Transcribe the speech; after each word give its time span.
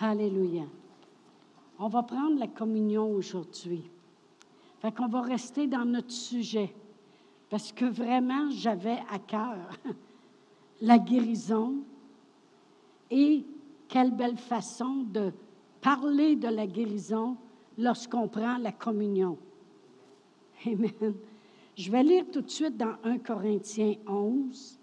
Alléluia. 0.00 0.64
On 1.78 1.88
va 1.88 2.02
prendre 2.02 2.38
la 2.38 2.48
communion 2.48 3.10
aujourd'hui. 3.12 3.90
Fait 4.80 4.92
qu'on 4.92 5.08
va 5.08 5.22
rester 5.22 5.66
dans 5.66 5.84
notre 5.84 6.10
sujet. 6.10 6.74
Parce 7.48 7.72
que 7.72 7.84
vraiment, 7.84 8.50
j'avais 8.50 8.98
à 9.10 9.18
cœur 9.18 9.56
la 10.80 10.98
guérison 10.98 11.76
et 13.10 13.44
quelle 13.88 14.10
belle 14.10 14.36
façon 14.36 15.04
de 15.04 15.32
parler 15.80 16.36
de 16.36 16.48
la 16.48 16.66
guérison 16.66 17.36
lorsqu'on 17.78 18.28
prend 18.28 18.58
la 18.58 18.72
communion. 18.72 19.38
Amen. 20.66 21.14
Je 21.76 21.90
vais 21.90 22.02
lire 22.02 22.24
tout 22.32 22.40
de 22.40 22.50
suite 22.50 22.76
dans 22.76 22.96
1 23.04 23.18
Corinthiens 23.18 23.94
11. 24.06 24.78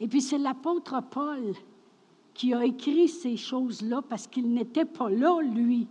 Et 0.00 0.08
puis 0.08 0.20
c'est 0.20 0.38
l'apôtre 0.38 1.02
Paul 1.10 1.54
qui 2.34 2.52
a 2.52 2.64
écrit 2.64 3.08
ces 3.08 3.36
choses-là 3.36 4.02
parce 4.08 4.26
qu'il 4.26 4.52
n'était 4.52 4.84
pas 4.84 5.08
là, 5.08 5.40
lui, 5.40 5.86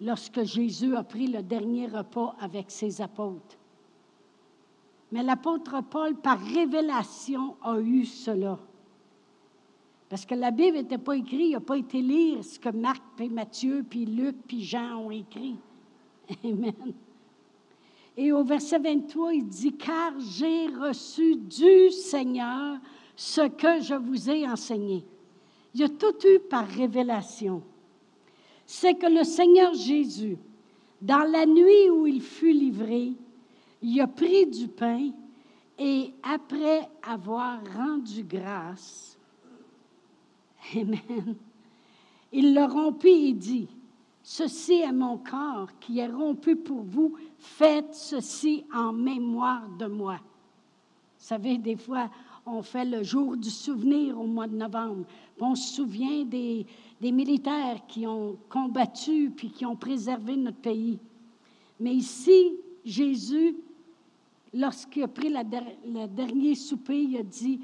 lorsque 0.00 0.42
Jésus 0.44 0.94
a 0.94 1.02
pris 1.02 1.26
le 1.26 1.42
dernier 1.42 1.86
repas 1.86 2.36
avec 2.38 2.70
ses 2.70 3.00
apôtres. 3.00 3.56
Mais 5.10 5.22
l'apôtre 5.22 5.82
Paul, 5.90 6.16
par 6.16 6.40
révélation, 6.40 7.56
a 7.62 7.78
eu 7.78 8.04
cela. 8.04 8.58
Parce 10.08 10.26
que 10.26 10.34
la 10.34 10.50
Bible 10.50 10.76
n'était 10.76 10.98
pas 10.98 11.16
écrite, 11.16 11.40
il 11.40 11.52
n'a 11.52 11.60
pas 11.60 11.78
été 11.78 12.02
lire 12.02 12.44
ce 12.44 12.58
que 12.58 12.68
Marc, 12.68 13.02
puis 13.16 13.30
Matthieu, 13.30 13.84
puis 13.88 14.04
Luc, 14.04 14.36
puis 14.46 14.62
Jean 14.62 14.96
ont 15.06 15.10
écrit. 15.10 15.56
Amen. 16.44 16.94
Et 18.16 18.30
au 18.32 18.44
verset 18.44 18.78
23, 18.78 19.34
il 19.34 19.46
dit, 19.46 19.72
car 19.72 20.12
j'ai 20.18 20.66
reçu 20.66 21.36
du 21.36 21.90
Seigneur 21.90 22.78
ce 23.16 23.48
que 23.48 23.80
je 23.80 23.94
vous 23.94 24.28
ai 24.28 24.46
enseigné. 24.46 25.04
Il 25.74 25.82
a 25.82 25.88
tout 25.88 26.14
eu 26.26 26.38
par 26.38 26.66
révélation. 26.66 27.62
C'est 28.66 28.94
que 28.94 29.06
le 29.06 29.24
Seigneur 29.24 29.74
Jésus, 29.74 30.36
dans 31.00 31.30
la 31.30 31.46
nuit 31.46 31.90
où 31.90 32.06
il 32.06 32.20
fut 32.20 32.52
livré, 32.52 33.12
il 33.80 34.00
a 34.00 34.06
pris 34.06 34.46
du 34.46 34.68
pain 34.68 35.10
et 35.78 36.12
après 36.22 36.88
avoir 37.02 37.60
rendu 37.74 38.22
grâce, 38.22 39.18
Amen, 40.76 41.34
il 42.30 42.54
le 42.54 42.64
rompit 42.64 43.30
et 43.30 43.32
dit, 43.32 43.68
Ceci 44.22 44.74
est 44.74 44.92
mon 44.92 45.18
corps 45.18 45.68
qui 45.80 45.98
est 45.98 46.06
rompu 46.06 46.54
pour 46.54 46.82
vous, 46.82 47.16
faites 47.38 47.94
ceci 47.94 48.64
en 48.72 48.92
mémoire 48.92 49.68
de 49.78 49.86
moi. 49.86 50.14
Vous 50.14 51.26
savez, 51.26 51.58
des 51.58 51.76
fois, 51.76 52.08
on 52.46 52.62
fait 52.62 52.84
le 52.84 53.02
jour 53.02 53.36
du 53.36 53.50
souvenir 53.50 54.18
au 54.18 54.26
mois 54.26 54.46
de 54.46 54.56
novembre. 54.56 55.04
On 55.40 55.54
se 55.54 55.74
souvient 55.74 56.24
des, 56.24 56.66
militaires 57.00 57.80
qui 57.86 58.06
ont 58.06 58.36
combattu 58.48 59.32
puis 59.34 59.50
qui 59.50 59.64
ont 59.66 59.76
préservé 59.76 60.36
notre 60.36 60.58
pays. 60.58 60.98
Mais 61.80 61.94
ici, 61.94 62.56
Jésus, 62.84 63.56
lorsqu'il 64.54 65.02
a 65.02 65.08
pris 65.08 65.28
le 65.30 66.06
dernier 66.06 66.54
souper, 66.54 67.02
il 67.02 67.16
a 67.16 67.22
dit, 67.22 67.60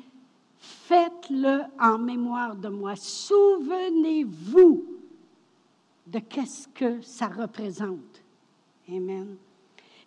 faites-le 0.59 1.63
en 1.81 1.99
mémoire 1.99 2.57
de 2.57 2.69
moi. 2.69 2.97
Souvenez-vous 2.97 4.85
de 6.07 6.19
qu'est-ce 6.21 6.67
que 6.69 7.01
ça 7.01 7.29
représente. 7.29 8.23
Amen. 8.89 9.37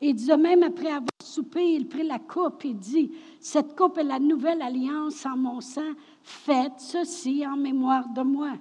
Et 0.01 0.13
de 0.13 0.33
même, 0.33 0.63
après 0.63 0.89
avoir 0.89 1.07
soupé, 1.23 1.75
il 1.75 1.87
prit 1.87 2.03
la 2.03 2.17
coupe 2.17 2.65
et 2.65 2.73
dit, 2.73 3.11
Cette 3.39 3.75
coupe 3.77 3.99
est 3.99 4.03
la 4.03 4.19
nouvelle 4.19 4.61
alliance 4.61 5.25
en 5.27 5.37
mon 5.37 5.61
sang, 5.61 5.93
faites 6.23 6.79
ceci 6.79 7.45
en 7.45 7.55
mémoire 7.55 8.09
de 8.09 8.21
moi. 8.21 8.53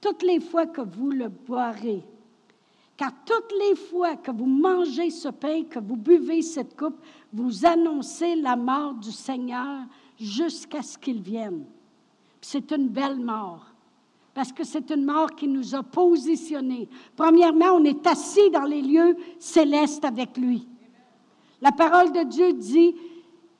Toutes 0.00 0.22
les 0.22 0.40
fois 0.40 0.66
que 0.66 0.80
vous 0.80 1.10
le 1.10 1.28
boirez, 1.28 2.02
car 2.96 3.12
toutes 3.26 3.52
les 3.58 3.76
fois 3.76 4.16
que 4.16 4.30
vous 4.30 4.46
mangez 4.46 5.10
ce 5.10 5.28
pain, 5.28 5.64
que 5.64 5.78
vous 5.78 5.96
buvez 5.96 6.40
cette 6.40 6.74
coupe, 6.74 6.98
vous 7.32 7.66
annoncez 7.66 8.34
la 8.36 8.56
mort 8.56 8.94
du 8.94 9.12
Seigneur 9.12 9.82
jusqu'à 10.18 10.82
ce 10.82 10.96
qu'il 10.96 11.20
vienne. 11.20 11.66
C'est 12.40 12.72
une 12.72 12.88
belle 12.88 13.18
mort 13.18 13.75
parce 14.36 14.52
que 14.52 14.64
c'est 14.64 14.90
une 14.90 15.06
mort 15.06 15.34
qui 15.34 15.48
nous 15.48 15.74
a 15.74 15.82
positionnés. 15.82 16.90
Premièrement, 17.16 17.70
on 17.72 17.84
est 17.84 18.06
assis 18.06 18.50
dans 18.50 18.64
les 18.64 18.82
lieux 18.82 19.16
célestes 19.38 20.04
avec 20.04 20.36
lui. 20.36 20.68
La 21.62 21.72
parole 21.72 22.12
de 22.12 22.22
Dieu 22.24 22.52
dit 22.52 22.94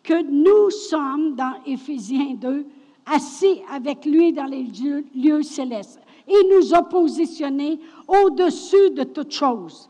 que 0.03 0.22
nous 0.22 0.70
sommes, 0.70 1.34
dans 1.34 1.54
Éphésiens 1.65 2.34
2, 2.34 2.66
assis 3.06 3.62
avec 3.72 4.04
lui 4.04 4.34
dans 4.34 4.44
les 4.44 4.65
lieux, 4.65 5.42
célestes. 5.42 6.03
Il 6.28 6.54
nous 6.54 6.75
a 6.75 6.82
positionnés 6.82 7.81
au-dessus 8.06 8.91
de 8.91 9.04
toute 9.04 9.32
chose. 9.32 9.88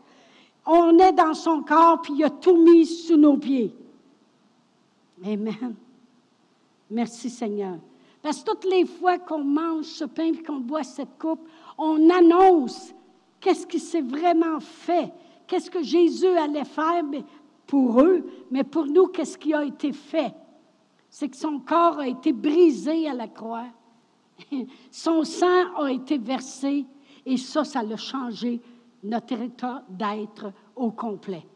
On 0.65 0.97
est 0.99 1.11
dans 1.11 1.33
son 1.33 1.63
corps, 1.63 2.01
puis 2.01 2.13
il 2.17 2.23
a 2.23 2.29
tout 2.29 2.63
mis 2.63 2.85
sous 2.85 3.17
nos 3.17 3.35
pieds. 3.35 3.75
Amen. 5.21 5.75
Merci 6.89 7.29
Seigneur. 7.29 7.75
Parce 8.27 8.43
que 8.43 8.51
toutes 8.51 8.65
les 8.65 8.83
fois 8.83 9.19
qu'on 9.19 9.41
mange 9.41 9.85
ce 9.85 10.03
pain 10.03 10.33
et 10.33 10.43
qu'on 10.43 10.59
boit 10.59 10.83
cette 10.83 11.17
coupe, 11.17 11.47
on 11.77 12.09
annonce 12.09 12.93
qu'est-ce 13.39 13.65
qui 13.65 13.79
s'est 13.79 14.01
vraiment 14.01 14.59
fait, 14.59 15.13
qu'est-ce 15.47 15.71
que 15.71 15.81
Jésus 15.81 16.27
allait 16.37 16.65
faire 16.65 17.05
pour 17.65 18.01
eux, 18.01 18.25
mais 18.51 18.65
pour 18.65 18.85
nous, 18.85 19.07
qu'est-ce 19.07 19.37
qui 19.37 19.53
a 19.53 19.63
été 19.63 19.93
fait. 19.93 20.33
C'est 21.09 21.29
que 21.29 21.37
son 21.37 21.59
corps 21.59 21.99
a 21.99 22.07
été 22.09 22.33
brisé 22.33 23.07
à 23.07 23.13
la 23.13 23.29
croix, 23.29 23.67
son 24.91 25.23
sang 25.23 25.73
a 25.77 25.89
été 25.89 26.17
versé, 26.17 26.85
et 27.25 27.37
ça, 27.37 27.63
ça 27.63 27.79
a 27.79 27.95
changé 27.95 28.59
notre 29.05 29.39
état 29.39 29.85
d'être 29.87 30.51
au 30.75 30.91
complet 30.91 31.47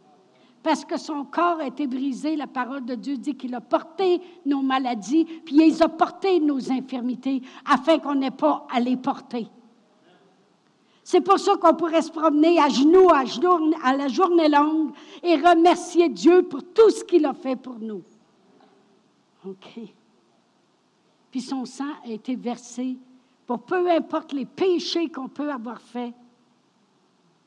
parce 0.63 0.85
que 0.85 0.97
son 0.97 1.25
corps 1.25 1.59
a 1.59 1.67
été 1.67 1.87
brisé. 1.87 2.35
La 2.35 2.47
parole 2.47 2.85
de 2.85 2.95
Dieu 2.95 3.17
dit 3.17 3.35
qu'il 3.35 3.55
a 3.55 3.61
porté 3.61 4.21
nos 4.45 4.61
maladies, 4.61 5.25
puis 5.25 5.55
il 5.55 5.83
a 5.83 5.89
porté 5.89 6.39
nos 6.39 6.71
infirmités, 6.71 7.41
afin 7.65 7.99
qu'on 7.99 8.15
n'ait 8.15 8.31
pas 8.31 8.67
à 8.71 8.79
les 8.79 8.97
porter. 8.97 9.47
C'est 11.03 11.21
pour 11.21 11.39
ça 11.39 11.55
qu'on 11.57 11.73
pourrait 11.73 12.03
se 12.03 12.11
promener 12.11 12.59
à 12.59 12.69
genoux, 12.69 13.09
à 13.09 13.95
la 13.95 14.07
journée 14.07 14.47
longue 14.47 14.91
et 15.23 15.35
remercier 15.35 16.09
Dieu 16.09 16.43
pour 16.43 16.63
tout 16.63 16.89
ce 16.91 17.03
qu'il 17.03 17.25
a 17.25 17.33
fait 17.33 17.55
pour 17.55 17.79
nous. 17.79 18.03
OK. 19.45 19.79
Puis 21.31 21.41
son 21.41 21.65
sang 21.65 21.89
a 22.05 22.09
été 22.09 22.35
versé 22.35 22.97
pour 23.47 23.59
peu 23.63 23.89
importe 23.89 24.31
les 24.31 24.45
péchés 24.45 25.09
qu'on 25.09 25.27
peut 25.27 25.51
avoir 25.51 25.81
faits, 25.81 26.13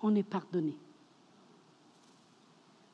on 0.03 0.15
est 0.17 0.23
pardonné. 0.23 0.77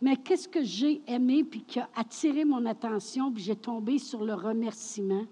Mais 0.01 0.17
qu'est-ce 0.17 0.49
que 0.49 0.63
j'ai 0.63 1.03
aimé 1.07 1.45
puis 1.45 1.63
qui 1.63 1.79
a 1.79 1.89
attiré 1.95 2.45
mon 2.45 2.65
attention, 2.67 3.31
puis 3.31 3.43
j'ai 3.43 3.57
tombé 3.57 3.99
sur 3.99 4.25
le 4.25 4.35
remerciement, 4.35 5.27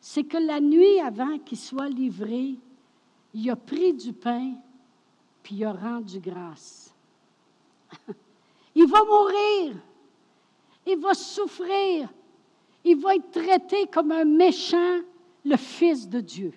c'est 0.00 0.24
que 0.24 0.38
la 0.38 0.60
nuit 0.60 0.98
avant 1.00 1.38
qu'il 1.38 1.58
soit 1.58 1.88
livré, 1.88 2.54
il 3.34 3.50
a 3.50 3.56
pris 3.56 3.92
du 3.92 4.12
pain 4.12 4.54
puis 5.42 5.56
il 5.56 5.64
a 5.64 5.72
rendu 5.72 6.18
grâce. 6.20 6.94
il 8.74 8.86
va 8.86 9.04
mourir, 9.04 9.76
il 10.86 10.98
va 10.98 11.14
souffrir, 11.14 12.08
il 12.84 12.96
va 12.96 13.16
être 13.16 13.30
traité 13.30 13.86
comme 13.86 14.12
un 14.12 14.24
méchant, 14.24 15.00
le 15.44 15.56
Fils 15.56 16.08
de 16.08 16.20
Dieu. 16.20 16.52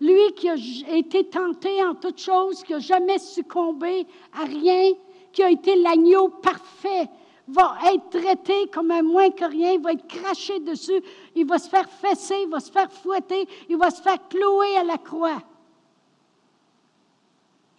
Lui 0.00 0.32
qui 0.34 0.48
a 0.48 0.56
été 0.94 1.24
tenté 1.24 1.82
en 1.84 1.94
toutes 1.94 2.20
choses, 2.20 2.62
qui 2.62 2.72
n'a 2.72 2.78
jamais 2.78 3.18
succombé 3.18 4.06
à 4.32 4.44
rien, 4.44 4.92
qui 5.36 5.42
a 5.42 5.50
été 5.50 5.76
l'agneau 5.76 6.30
parfait, 6.30 7.10
va 7.46 7.76
être 7.92 8.08
traité 8.08 8.68
comme 8.72 8.90
un 8.90 9.02
moins 9.02 9.30
que 9.30 9.44
rien, 9.44 9.72
il 9.72 9.82
va 9.82 9.92
être 9.92 10.06
craché 10.08 10.58
dessus, 10.60 11.02
il 11.34 11.46
va 11.46 11.58
se 11.58 11.68
faire 11.68 11.86
fesser, 11.90 12.36
il 12.44 12.48
va 12.48 12.58
se 12.58 12.72
faire 12.72 12.90
fouetter, 12.90 13.46
il 13.68 13.76
va 13.76 13.90
se 13.90 14.00
faire 14.00 14.16
clouer 14.28 14.78
à 14.78 14.82
la 14.82 14.96
croix. 14.96 15.42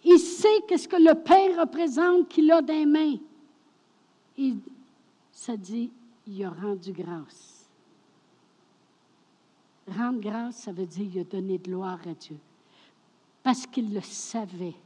Il 0.04 0.20
sait 0.20 0.62
qu'est-ce 0.68 0.86
que 0.86 1.02
le 1.02 1.16
Père 1.16 1.60
représente 1.60 2.28
qu'il 2.28 2.52
a 2.52 2.60
les 2.60 2.86
mains. 2.86 3.16
Et 4.38 4.54
ça 5.32 5.56
dit, 5.56 5.90
il 6.28 6.44
a 6.44 6.50
rendu 6.50 6.92
grâce. 6.92 7.68
Rendre 9.88 10.20
grâce, 10.20 10.58
ça 10.58 10.70
veut 10.70 10.86
dire 10.86 11.10
il 11.12 11.20
a 11.22 11.24
donné 11.24 11.58
de 11.58 11.64
gloire 11.64 11.98
à 12.06 12.14
Dieu. 12.14 12.36
Parce 13.42 13.66
qu'il 13.66 13.92
le 13.92 14.00
savait 14.00 14.76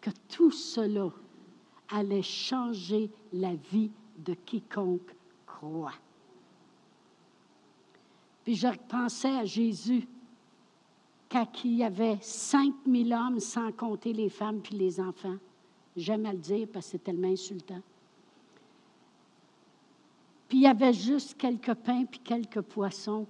que 0.00 0.10
tout 0.28 0.50
cela 0.50 1.10
allait 1.90 2.22
changer 2.22 3.10
la 3.32 3.54
vie 3.54 3.90
de 4.18 4.34
quiconque 4.34 5.14
croit. 5.46 5.94
Puis 8.44 8.54
je 8.54 8.68
pensais 8.88 9.36
à 9.36 9.44
Jésus 9.44 10.06
quand 11.30 11.46
il 11.64 11.76
y 11.76 11.84
avait 11.84 12.18
5000 12.20 13.12
hommes 13.12 13.40
sans 13.40 13.70
compter 13.72 14.12
les 14.12 14.28
femmes 14.28 14.60
puis 14.60 14.76
les 14.76 15.00
enfants. 15.00 15.36
J'aime 15.96 16.26
à 16.26 16.32
le 16.32 16.38
dire 16.38 16.66
parce 16.72 16.86
que 16.86 16.92
c'est 16.92 17.04
tellement 17.04 17.28
insultant. 17.28 17.82
Puis 20.48 20.58
il 20.58 20.62
y 20.62 20.66
avait 20.66 20.92
juste 20.92 21.36
quelques 21.36 21.74
pains 21.74 22.04
puis 22.04 22.20
quelques 22.20 22.62
poissons. 22.62 23.26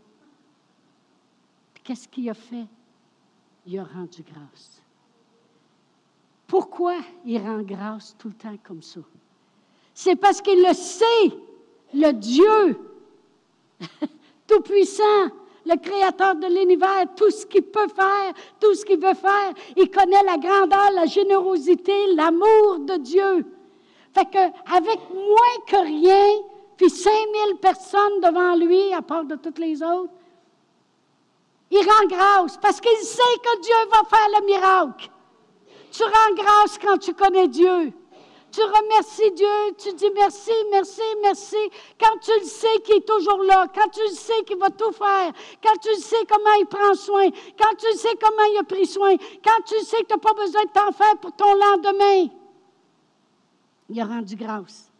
qu'est-ce 1.84 2.08
qu'il 2.08 2.30
a 2.30 2.34
fait? 2.34 2.66
Il 3.66 3.78
a 3.78 3.84
rendu 3.84 4.22
grâce. 4.22 4.82
Pourquoi 6.50 6.96
il 7.24 7.38
rend 7.38 7.62
grâce 7.62 8.16
tout 8.18 8.26
le 8.26 8.34
temps 8.34 8.56
comme 8.66 8.82
ça? 8.82 8.98
C'est 9.94 10.16
parce 10.16 10.42
qu'il 10.42 10.60
le 10.60 10.74
sait, 10.74 11.30
le 11.94 12.10
Dieu 12.10 12.76
Tout-Puissant, 14.48 15.28
le 15.64 15.76
Créateur 15.76 16.34
de 16.34 16.48
l'univers, 16.48 17.06
tout 17.14 17.30
ce 17.30 17.46
qu'il 17.46 17.62
peut 17.62 17.86
faire, 17.94 18.34
tout 18.58 18.74
ce 18.74 18.84
qu'il 18.84 18.98
veut 18.98 19.14
faire. 19.14 19.54
Il 19.76 19.88
connaît 19.92 20.24
la 20.24 20.38
grandeur, 20.38 20.90
la 20.92 21.06
générosité, 21.06 21.92
l'amour 22.16 22.80
de 22.80 22.96
Dieu. 22.96 23.46
Fait 24.12 24.24
que, 24.24 24.74
avec 24.74 24.98
moins 25.14 25.64
que 25.68 25.86
rien, 25.86 26.42
puis 26.76 26.90
5000 26.90 27.58
personnes 27.60 28.20
devant 28.24 28.56
lui, 28.56 28.92
à 28.92 29.02
part 29.02 29.24
de 29.24 29.36
toutes 29.36 29.60
les 29.60 29.80
autres, 29.84 30.12
il 31.70 31.78
rend 31.78 32.08
grâce 32.08 32.56
parce 32.56 32.80
qu'il 32.80 33.06
sait 33.06 33.38
que 33.40 33.60
Dieu 33.60 33.88
va 33.92 34.08
faire 34.08 34.40
le 34.40 34.46
miracle. 34.46 35.10
Tu 35.90 36.02
rends 36.02 36.34
grâce 36.36 36.78
quand 36.78 36.98
tu 36.98 37.14
connais 37.14 37.48
Dieu. 37.48 37.92
Tu 38.52 38.60
remercies 38.62 39.30
Dieu, 39.32 39.74
tu 39.78 39.92
dis 39.94 40.10
merci, 40.14 40.50
merci, 40.72 41.02
merci. 41.22 41.56
Quand 42.00 42.18
tu 42.20 42.32
le 42.40 42.46
sais 42.46 42.80
qu'il 42.84 42.96
est 42.96 43.06
toujours 43.06 43.42
là, 43.44 43.66
quand 43.72 43.88
tu 43.90 44.00
le 44.00 44.14
sais 44.14 44.42
qu'il 44.44 44.58
va 44.58 44.70
tout 44.70 44.90
faire, 44.90 45.32
quand 45.62 45.76
tu 45.80 45.88
le 45.88 46.00
sais 46.00 46.24
comment 46.28 46.54
il 46.58 46.66
prend 46.66 46.94
soin, 46.94 47.28
quand 47.56 47.74
tu 47.78 47.86
le 47.92 47.96
sais 47.96 48.16
comment 48.20 48.42
il 48.52 48.58
a 48.58 48.64
pris 48.64 48.86
soin, 48.86 49.16
quand 49.44 49.62
tu 49.64 49.78
sais 49.84 50.02
que 50.02 50.06
tu 50.08 50.14
n'as 50.14 50.18
pas 50.18 50.34
besoin 50.34 50.64
de 50.64 50.70
t'en 50.70 50.90
faire 50.90 51.16
pour 51.18 51.32
ton 51.32 51.54
lendemain, 51.54 52.28
il 53.88 54.00
a 54.00 54.04
rendu 54.04 54.34
grâce. 54.34 54.90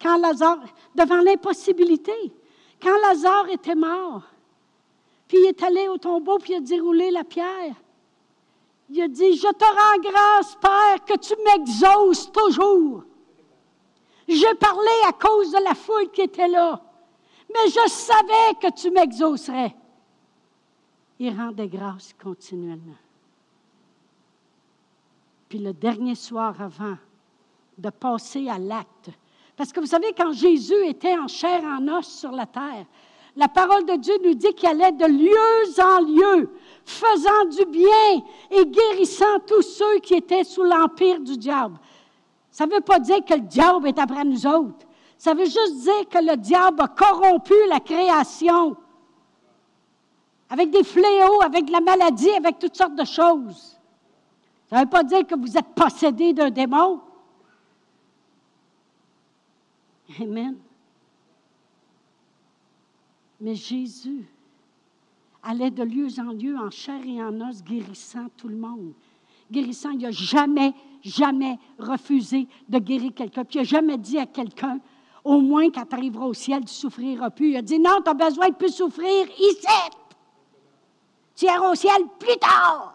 Quand 0.00 0.18
Lazare, 0.18 0.58
devant 0.94 1.22
l'impossibilité, 1.22 2.12
quand 2.80 2.96
Lazare 3.08 3.48
était 3.48 3.74
mort, 3.74 4.22
puis 5.26 5.38
il 5.38 5.46
est 5.46 5.62
allé 5.62 5.88
au 5.88 5.96
tombeau, 5.96 6.38
puis 6.38 6.52
il 6.52 6.56
a 6.56 6.60
déroulé 6.60 7.10
la 7.10 7.24
pierre. 7.24 7.74
Il 8.90 9.02
a 9.02 9.08
dit, 9.08 9.36
je 9.36 9.48
te 9.48 9.64
rends 9.64 10.10
grâce, 10.10 10.56
Père, 10.56 11.04
que 11.04 11.18
tu 11.18 11.34
m'exauces 11.44 12.32
toujours. 12.32 13.04
J'ai 14.26 14.54
parlé 14.54 14.90
à 15.06 15.12
cause 15.12 15.52
de 15.52 15.62
la 15.62 15.74
foule 15.74 16.10
qui 16.10 16.22
était 16.22 16.48
là, 16.48 16.80
mais 17.48 17.70
je 17.70 17.88
savais 17.88 18.54
que 18.60 18.72
tu 18.72 18.90
m'exaucerais. 18.90 19.74
Il 21.18 21.36
rendait 21.36 21.68
grâce 21.68 22.14
continuellement. 22.22 22.96
Puis 25.48 25.58
le 25.58 25.72
dernier 25.72 26.14
soir 26.14 26.60
avant 26.60 26.96
de 27.76 27.90
passer 27.90 28.48
à 28.48 28.58
l'acte, 28.58 29.10
parce 29.56 29.72
que 29.72 29.80
vous 29.80 29.86
savez, 29.86 30.12
quand 30.16 30.32
Jésus 30.32 30.86
était 30.86 31.18
en 31.18 31.26
chair 31.26 31.64
en 31.64 31.88
os 31.88 32.06
sur 32.06 32.30
la 32.30 32.46
terre, 32.46 32.86
la 33.38 33.46
parole 33.46 33.84
de 33.86 33.94
Dieu 33.94 34.14
nous 34.24 34.34
dit 34.34 34.52
qu'il 34.52 34.68
allait 34.68 34.90
de 34.90 35.06
lieu 35.06 35.80
en 35.80 36.00
lieu, 36.00 36.50
faisant 36.84 37.44
du 37.44 37.64
bien 37.66 38.24
et 38.50 38.66
guérissant 38.66 39.38
tous 39.46 39.62
ceux 39.62 40.00
qui 40.00 40.14
étaient 40.14 40.42
sous 40.42 40.64
l'empire 40.64 41.20
du 41.20 41.36
diable. 41.36 41.78
Ça 42.50 42.66
ne 42.66 42.72
veut 42.72 42.80
pas 42.80 42.98
dire 42.98 43.24
que 43.24 43.34
le 43.34 43.42
diable 43.42 43.86
est 43.86 43.98
après 44.00 44.24
nous 44.24 44.44
autres. 44.44 44.84
Ça 45.16 45.34
veut 45.34 45.44
juste 45.44 45.76
dire 45.82 46.08
que 46.10 46.18
le 46.18 46.36
diable 46.36 46.82
a 46.82 46.88
corrompu 46.88 47.54
la 47.68 47.78
création 47.78 48.76
avec 50.50 50.70
des 50.70 50.82
fléaux, 50.82 51.40
avec 51.40 51.66
de 51.66 51.72
la 51.72 51.80
maladie, 51.80 52.30
avec 52.30 52.58
toutes 52.58 52.76
sortes 52.76 52.96
de 52.96 53.04
choses. 53.04 53.78
Ça 54.68 54.76
ne 54.76 54.80
veut 54.80 54.90
pas 54.90 55.04
dire 55.04 55.24
que 55.24 55.38
vous 55.38 55.56
êtes 55.56 55.74
possédé 55.76 56.32
d'un 56.32 56.50
démon. 56.50 57.00
Amen. 60.20 60.56
Mais 63.40 63.54
Jésus 63.54 64.26
allait 65.42 65.70
de 65.70 65.82
lieu 65.82 66.08
en 66.18 66.32
lieu, 66.32 66.56
en 66.56 66.70
chair 66.70 67.00
et 67.06 67.22
en 67.22 67.40
os, 67.48 67.62
guérissant 67.62 68.26
tout 68.36 68.48
le 68.48 68.56
monde. 68.56 68.92
Guérissant, 69.50 69.90
il 69.90 70.00
n'a 70.00 70.10
jamais, 70.10 70.74
jamais 71.02 71.58
refusé 71.78 72.48
de 72.68 72.78
guérir 72.78 73.14
quelqu'un. 73.14 73.44
Puis 73.44 73.58
il 73.58 73.62
n'a 73.62 73.64
jamais 73.64 73.96
dit 73.96 74.18
à 74.18 74.26
quelqu'un, 74.26 74.78
au 75.24 75.40
moins 75.40 75.70
quand 75.70 75.86
tu 75.86 75.94
arriveras 75.94 76.26
au 76.26 76.34
ciel, 76.34 76.64
tu 76.64 76.74
souffriras 76.74 77.30
plus. 77.30 77.50
Il 77.50 77.56
a 77.56 77.62
dit, 77.62 77.78
non, 77.78 78.02
tu 78.04 78.10
as 78.10 78.14
besoin 78.14 78.48
de 78.48 78.54
plus 78.54 78.74
souffrir 78.74 79.26
ici. 79.38 79.66
Tu 81.36 81.46
iras 81.46 81.70
au 81.70 81.74
ciel 81.74 82.02
plus 82.18 82.36
tard. 82.36 82.94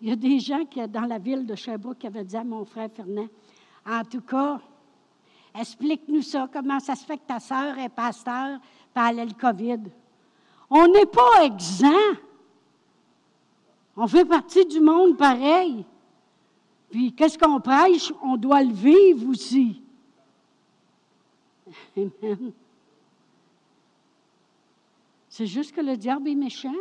Il 0.00 0.10
y 0.10 0.12
a 0.12 0.16
des 0.16 0.38
gens 0.38 0.64
qui, 0.66 0.86
dans 0.88 1.06
la 1.06 1.18
ville 1.18 1.46
de 1.46 1.54
Sherbrooke 1.54 1.98
qui 1.98 2.06
avaient 2.06 2.24
dit 2.24 2.36
à 2.36 2.44
mon 2.44 2.64
frère 2.64 2.90
Fernand, 2.94 3.28
en 3.86 4.04
tout 4.04 4.20
cas, 4.20 4.60
explique-nous 5.58 6.22
ça, 6.22 6.48
comment 6.52 6.80
ça 6.80 6.94
se 6.94 7.04
fait 7.04 7.18
que 7.18 7.26
ta 7.26 7.40
sœur 7.40 7.78
est 7.78 7.88
pasteur, 7.88 8.58
a 8.94 9.12
le 9.12 9.32
COVID. 9.38 9.80
On 10.70 10.88
n'est 10.88 11.06
pas 11.06 11.44
exempt. 11.44 12.20
On 13.96 14.06
fait 14.06 14.24
partie 14.24 14.66
du 14.66 14.80
monde 14.80 15.16
pareil. 15.16 15.84
Puis, 16.90 17.12
qu'est-ce 17.12 17.38
qu'on 17.38 17.60
prêche? 17.60 18.12
On 18.22 18.36
doit 18.36 18.62
le 18.62 18.72
vivre 18.72 19.28
aussi. 19.28 19.82
Amen. 21.96 22.52
C'est 25.28 25.46
juste 25.46 25.74
que 25.74 25.80
le 25.82 25.96
diable 25.96 26.28
est 26.28 26.34
méchant, 26.34 26.72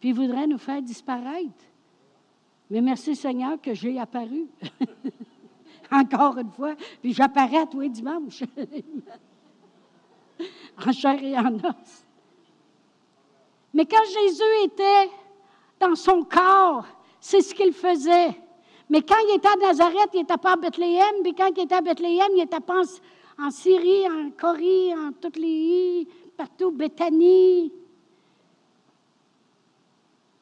puis 0.00 0.10
il 0.10 0.14
voudrait 0.14 0.46
nous 0.46 0.58
faire 0.58 0.80
disparaître. 0.80 1.64
Mais 2.70 2.80
merci 2.80 3.14
Seigneur 3.14 3.60
que 3.60 3.74
j'ai 3.74 3.98
apparu. 3.98 4.46
encore 5.92 6.38
une 6.38 6.50
fois, 6.50 6.74
puis 7.00 7.12
j'apparais 7.12 7.66
tous 7.66 7.80
les 7.80 7.88
dimanches, 7.88 8.44
en 10.86 10.92
chair 10.92 11.22
et 11.22 11.36
en 11.36 11.54
os. 11.54 12.04
Mais 13.74 13.86
quand 13.86 14.04
Jésus 14.04 14.64
était 14.64 15.10
dans 15.80 15.94
son 15.94 16.24
corps, 16.24 16.86
c'est 17.20 17.40
ce 17.40 17.54
qu'il 17.54 17.72
faisait. 17.72 18.38
Mais 18.88 19.02
quand 19.02 19.16
il 19.28 19.36
était 19.36 19.48
à 19.48 19.56
Nazareth, 19.56 20.10
il 20.14 20.20
n'était 20.20 20.36
pas 20.36 20.52
à 20.52 20.56
Bethléem, 20.56 21.22
puis 21.22 21.34
quand 21.34 21.50
il 21.56 21.62
était 21.62 21.74
à 21.74 21.80
Bethléem, 21.80 22.28
il 22.32 22.40
n'était 22.40 22.60
pas 22.60 22.82
en, 23.38 23.50
Syrie, 23.50 24.06
en 24.08 24.30
Corée, 24.30 24.94
en 24.94 25.12
toutes 25.12 25.36
les 25.36 26.06
partout, 26.36 26.70
Béthanie. 26.70 27.72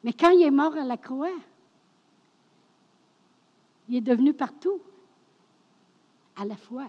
Mais 0.03 0.13
quand 0.13 0.31
il 0.31 0.43
est 0.43 0.51
mort 0.51 0.75
à 0.75 0.83
la 0.83 0.97
croix, 0.97 1.29
il 3.87 3.97
est 3.97 4.01
devenu 4.01 4.33
partout 4.33 4.81
à 6.35 6.45
la 6.45 6.55
fois. 6.55 6.87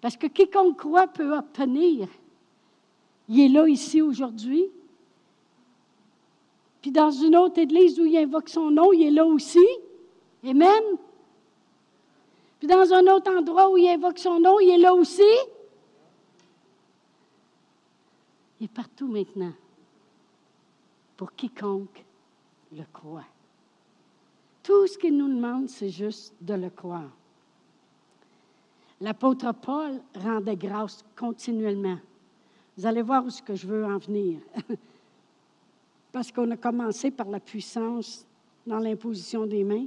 Parce 0.00 0.16
que 0.16 0.26
quiconque 0.26 0.78
croit 0.78 1.06
peut 1.06 1.36
obtenir. 1.36 2.08
Il 3.28 3.40
est 3.40 3.48
là 3.48 3.68
ici 3.68 4.02
aujourd'hui. 4.02 4.66
Puis 6.80 6.90
dans 6.90 7.10
une 7.10 7.36
autre 7.36 7.58
église 7.60 7.98
où 8.00 8.04
il 8.04 8.16
invoque 8.16 8.48
son 8.48 8.70
nom, 8.70 8.92
il 8.92 9.04
est 9.04 9.10
là 9.10 9.24
aussi. 9.24 9.64
Amen. 10.44 10.82
Puis 12.58 12.66
dans 12.66 12.92
un 12.92 13.06
autre 13.06 13.30
endroit 13.30 13.70
où 13.70 13.76
il 13.76 13.88
invoque 13.88 14.18
son 14.18 14.40
nom, 14.40 14.58
il 14.58 14.70
est 14.70 14.78
là 14.78 14.92
aussi. 14.92 15.22
Il 18.60 18.64
est 18.64 18.72
partout 18.72 19.06
maintenant. 19.06 19.52
Pour 21.16 21.32
quiconque 21.34 22.04
le 22.72 22.82
croit. 22.92 23.24
Tout 24.62 24.86
ce 24.88 24.98
qu'il 24.98 25.16
nous 25.16 25.28
demande, 25.28 25.68
c'est 25.68 25.90
juste 25.90 26.34
de 26.40 26.54
le 26.54 26.70
croire. 26.70 27.10
L'apôtre 29.02 29.52
Paul 29.52 30.00
rendait 30.14 30.54
grâce 30.54 31.04
continuellement. 31.18 31.98
Vous 32.78 32.86
allez 32.86 33.02
voir 33.02 33.24
où 33.24 33.30
ce 33.30 33.42
que 33.42 33.56
je 33.56 33.66
veux 33.66 33.84
en 33.84 33.98
venir. 33.98 34.38
Parce 36.12 36.30
qu'on 36.30 36.48
a 36.52 36.56
commencé 36.56 37.10
par 37.10 37.28
la 37.28 37.40
puissance 37.40 38.24
dans 38.64 38.78
l'imposition 38.78 39.44
des 39.44 39.64
mains, 39.64 39.86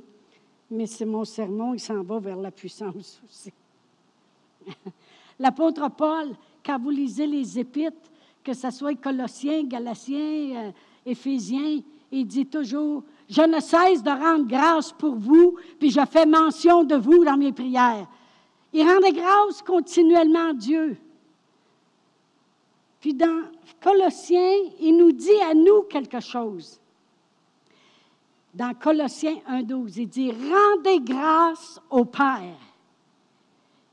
mais 0.70 0.86
c'est 0.86 1.06
mon 1.06 1.24
sermon, 1.24 1.74
il 1.74 1.80
s'en 1.80 2.04
va 2.04 2.20
vers 2.20 2.36
la 2.36 2.52
puissance 2.52 3.22
aussi. 3.30 3.54
L'apôtre 5.40 5.90
Paul, 5.92 6.36
quand 6.66 6.78
vous 6.78 6.90
lisez 6.90 7.26
les 7.26 7.58
épîtres, 7.58 8.12
que 8.44 8.54
ce 8.54 8.70
soit 8.70 8.96
Colossiens, 8.96 9.64
Galatiens, 9.64 10.58
euh, 10.58 10.72
Éphésiens, 11.06 11.80
il 12.12 12.28
dit 12.28 12.48
toujours, 12.48 13.02
je 13.30 13.44
ne 13.44 13.62
cesse 13.62 14.04
de 14.04 14.10
rendre 14.10 14.46
grâce 14.46 14.92
pour 14.92 15.16
vous, 15.16 15.56
puis 15.80 15.90
je 15.90 16.06
fais 16.06 16.26
mention 16.26 16.84
de 16.84 16.96
vous 16.96 17.24
dans 17.24 17.38
mes 17.38 17.54
prières. 17.54 18.10
Il 18.76 18.86
rendait 18.86 19.14
grâce 19.14 19.62
continuellement 19.62 20.50
à 20.50 20.54
Dieu. 20.54 20.98
Puis 23.00 23.14
dans 23.14 23.50
Colossiens, 23.82 24.70
il 24.82 24.98
nous 24.98 25.14
dit 25.14 25.40
à 25.50 25.54
nous 25.54 25.84
quelque 25.84 26.20
chose. 26.20 26.78
Dans 28.54 28.74
Colossiens 28.74 29.38
1.12, 29.50 29.94
il 29.96 30.10
dit, 30.10 30.30
rendez 30.30 31.00
grâce 31.00 31.80
au 31.90 32.04
Père 32.04 32.58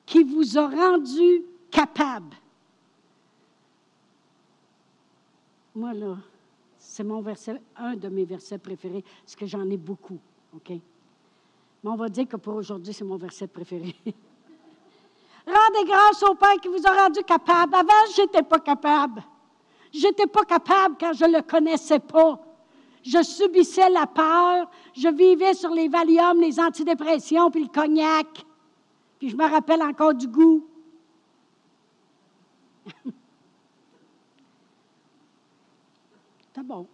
qui 0.05 0.25
vous 0.25 0.59
a 0.59 0.67
rendu 0.67 1.45
capable. 1.71 2.35
Moi, 5.77 5.95
là, 5.95 6.17
c'est 6.77 7.05
mon 7.05 7.21
verset, 7.21 7.63
un 7.77 7.95
de 7.95 8.09
mes 8.09 8.25
versets 8.25 8.59
préférés, 8.59 9.05
parce 9.23 9.37
que 9.37 9.47
j'en 9.47 9.71
ai 9.71 9.77
beaucoup, 9.77 10.19
OK? 10.57 10.71
Mais 10.71 10.81
on 11.85 11.95
va 11.95 12.09
dire 12.09 12.27
que 12.27 12.37
pour 12.37 12.57
aujourd'hui, 12.57 12.93
c'est 12.93 13.05
mon 13.05 13.17
verset 13.17 13.47
préféré. 13.47 13.95
Rendez 15.47 15.85
grâce 15.87 16.23
au 16.23 16.35
Père 16.35 16.57
qui 16.61 16.69
vous 16.69 16.87
a 16.87 17.03
rendu 17.05 17.23
capable. 17.25 17.75
Avant, 17.75 17.89
je 18.15 18.23
n'étais 18.23 18.43
pas 18.43 18.61
capable. 18.61 19.23
Je 19.93 20.07
n'étais 20.07 20.27
pas 20.27 20.45
capable 20.45 20.97
quand 20.99 21.13
je 21.13 21.25
ne 21.25 21.37
le 21.37 21.43
connaissais 21.43 21.99
pas. 21.99 22.39
Je 23.03 23.23
subissais 23.23 23.91
la 23.91 24.07
peur. 24.07 24.71
Je 24.95 25.09
vivais 25.09 25.55
sur 25.55 25.71
les 25.71 25.89
Valium, 25.89 26.41
les 26.41 26.61
antidépressions, 26.61 27.51
puis 27.51 27.63
le 27.65 27.69
cognac. 27.69 28.27
Puis 29.19 29.31
je 29.31 29.37
me 29.37 29.49
rappelle 29.49 29.83
encore 29.83 30.15
du 30.15 30.29
goût. 30.29 30.65
C'est 36.55 36.63
bon. 36.63 36.87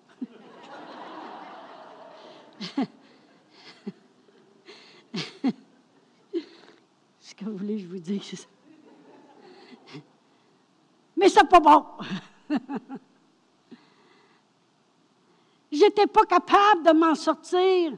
Ce 7.20 7.34
que 7.34 7.44
vous 7.44 7.64
Mais 11.16 11.28
c'est 11.28 11.48
pas 11.48 11.60
bon. 11.60 11.84
J'étais 15.70 16.06
pas 16.06 16.24
capable 16.24 16.84
de 16.84 16.92
m'en 16.92 17.14
sortir. 17.14 17.92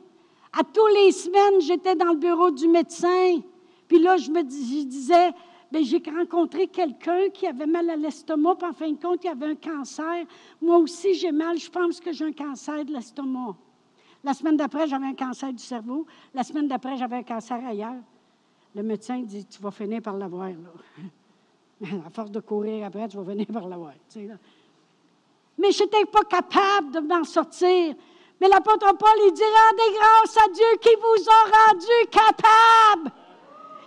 À 0.52 0.64
tous 0.64 0.86
les 0.88 1.12
semaines, 1.12 1.60
j'étais 1.60 1.94
dans 1.94 2.10
le 2.12 2.16
bureau 2.16 2.50
du 2.50 2.66
médecin. 2.66 3.40
Puis 3.86 4.00
là, 4.00 4.16
je 4.16 4.30
me 4.30 4.42
disais, 4.42 5.32
ben, 5.70 5.84
j'ai 5.84 6.02
rencontré 6.04 6.66
quelqu'un 6.66 7.28
qui 7.32 7.46
avait 7.46 7.66
mal 7.66 7.88
à 7.90 7.96
l'estomac, 7.96 8.56
puis 8.56 8.68
en 8.68 8.72
fin 8.72 8.90
de 8.90 9.00
compte, 9.00 9.22
il 9.22 9.28
avait 9.28 9.46
un 9.46 9.54
cancer. 9.54 10.26
Moi 10.60 10.78
aussi, 10.78 11.14
j'ai 11.14 11.30
mal, 11.30 11.58
je 11.58 11.70
pense 11.70 12.00
que 12.00 12.12
j'ai 12.12 12.24
un 12.24 12.32
cancer 12.32 12.84
de 12.84 12.92
l'estomac. 12.92 13.54
La 14.24 14.34
semaine 14.34 14.56
d'après, 14.56 14.88
j'avais 14.88 15.06
un 15.06 15.14
cancer 15.14 15.52
du 15.52 15.62
cerveau. 15.62 16.06
La 16.34 16.42
semaine 16.42 16.66
d'après, 16.66 16.96
j'avais 16.96 17.16
un 17.16 17.22
cancer 17.22 17.64
ailleurs. 17.64 18.02
Le 18.74 18.82
médecin 18.82 19.20
dit 19.20 19.46
Tu 19.46 19.60
vas 19.60 19.70
finir 19.70 20.02
par 20.02 20.16
l'avoir. 20.16 20.50
À 21.82 22.10
force 22.10 22.30
de 22.30 22.40
courir 22.40 22.86
après, 22.86 23.08
tu 23.08 23.16
vas 23.16 23.24
finir 23.24 23.46
par 23.46 23.66
l'avoir. 23.66 23.92
Mais 25.58 25.72
je 25.72 25.82
n'étais 25.82 26.04
pas 26.04 26.24
capable 26.24 26.92
de 26.92 27.00
m'en 27.00 27.24
sortir. 27.24 27.94
Mais 28.40 28.48
l'apôtre 28.48 28.96
Paul, 28.96 29.10
il 29.26 29.32
dit 29.32 29.42
Rendez 29.42 29.98
grâce 29.98 30.36
à 30.36 30.48
Dieu 30.50 30.78
qui 30.80 30.90
vous 30.96 31.28
a 31.28 31.68
rendu 31.68 32.08
capable. 32.10 33.12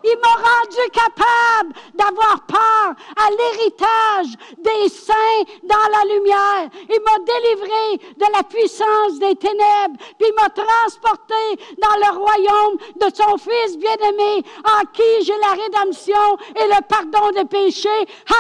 Il 0.04 0.18
m'a 0.22 0.36
rendu 0.36 0.90
capable 0.92 1.74
d'avoir 1.94 2.46
part 2.46 2.96
à 3.16 3.30
l'héritage 3.32 4.36
des 4.58 4.90
saints 4.90 5.44
dans 5.64 5.88
la 5.92 6.14
lumière. 6.14 6.70
Il 6.90 7.00
m'a 7.04 7.20
délivré 7.24 8.14
de 8.18 8.36
la 8.36 8.44
puissance 8.44 9.20
des 9.20 9.36
ténèbres, 9.36 9.98
puis 10.18 10.28
il 10.28 10.36
m'a 10.36 10.50
transporté 10.50 11.34
dans 11.82 11.96
le 11.98 12.18
royaume 12.18 12.78
de 13.00 13.16
son 13.16 13.38
Fils 13.38 13.78
bien-aimé, 13.78 14.44
en 14.66 14.86
qui 14.92 15.26
j'ai 15.26 15.38
la 15.38 15.52
rédemption 15.52 16.38
et 16.50 16.68
le 16.68 16.82
pardon 16.88 17.32
des 17.32 17.46
péchés. 17.46 17.90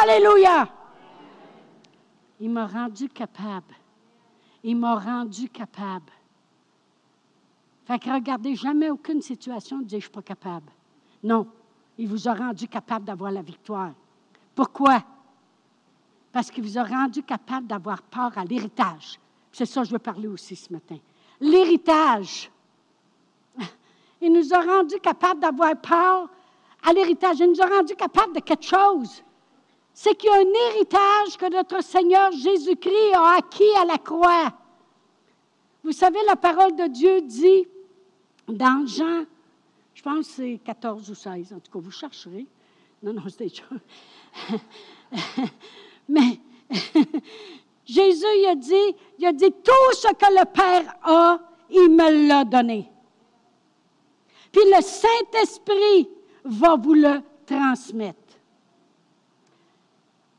Alléluia. 0.01 0.67
Il 2.41 2.49
m'a 2.49 2.67
rendu 2.67 3.07
capable. 3.07 3.73
Il 4.63 4.75
m'a 4.75 4.95
rendu 4.95 5.49
capable. 5.49 6.11
Fait 7.85 7.99
que 7.99 8.09
regardez 8.09 8.55
jamais 8.55 8.89
aucune 8.89 9.21
situation 9.21 9.79
dire 9.79 9.99
je 9.99 10.05
suis 10.05 10.11
pas 10.11 10.21
capable. 10.21 10.71
Non, 11.23 11.47
il 11.97 12.07
vous 12.07 12.27
a 12.27 12.33
rendu 12.33 12.67
capable 12.67 13.05
d'avoir 13.05 13.31
la 13.31 13.41
victoire. 13.41 13.91
Pourquoi? 14.53 15.03
Parce 16.31 16.51
qu'il 16.51 16.63
vous 16.63 16.77
a 16.77 16.83
rendu 16.83 17.23
capable 17.23 17.67
d'avoir 17.67 18.01
part 18.01 18.37
à 18.37 18.43
l'héritage. 18.43 19.19
C'est 19.51 19.65
ça 19.65 19.81
que 19.81 19.87
je 19.87 19.93
veux 19.93 19.99
parler 19.99 20.27
aussi 20.27 20.55
ce 20.55 20.71
matin. 20.73 20.97
L'héritage. 21.39 22.51
Il 24.21 24.33
nous 24.33 24.53
a 24.53 24.61
rendu 24.61 24.99
capable 24.99 25.39
d'avoir 25.39 25.75
part 25.75 26.27
à 26.83 26.93
l'héritage. 26.93 27.39
Il 27.39 27.51
nous 27.51 27.61
a 27.61 27.67
rendu 27.67 27.95
capable 27.95 28.33
de 28.35 28.39
quelque 28.39 28.65
chose. 28.65 29.23
C'est 29.93 30.15
qu'il 30.15 30.29
y 30.29 30.33
a 30.33 30.37
un 30.37 30.71
héritage 30.71 31.37
que 31.37 31.51
notre 31.51 31.83
Seigneur 31.83 32.31
Jésus-Christ 32.31 33.13
a 33.13 33.37
acquis 33.37 33.75
à 33.79 33.85
la 33.85 33.97
croix. 33.97 34.51
Vous 35.83 35.91
savez, 35.91 36.19
la 36.25 36.35
parole 36.35 36.75
de 36.75 36.87
Dieu 36.87 37.21
dit 37.21 37.67
dans 38.47 38.85
Jean 38.87 39.25
je 39.25 39.32
pense 40.03 40.27
que 40.27 40.33
c'est 40.33 40.59
14 40.63 41.09
ou 41.09 41.15
16. 41.15 41.53
En 41.53 41.59
tout 41.59 41.71
cas, 41.71 41.79
vous 41.79 41.91
chercherez. 41.91 42.45
Non, 43.01 43.13
non, 43.13 43.23
c'était 43.29 43.47
déjà. 43.47 43.63
Mais 46.07 46.39
Jésus, 47.85 48.25
a 48.49 48.55
dit, 48.55 48.95
il 49.17 49.25
a 49.25 49.33
dit, 49.33 49.51
tout 49.51 49.93
ce 49.93 50.13
que 50.13 50.39
le 50.39 50.45
Père 50.45 50.95
a, 51.03 51.39
il 51.69 51.89
me 51.89 52.27
l'a 52.27 52.43
donné. 52.43 52.89
Puis 54.51 54.61
le 54.65 54.81
Saint-Esprit 54.81 56.09
va 56.43 56.75
vous 56.75 56.93
le 56.93 57.21
transmettre. 57.45 58.19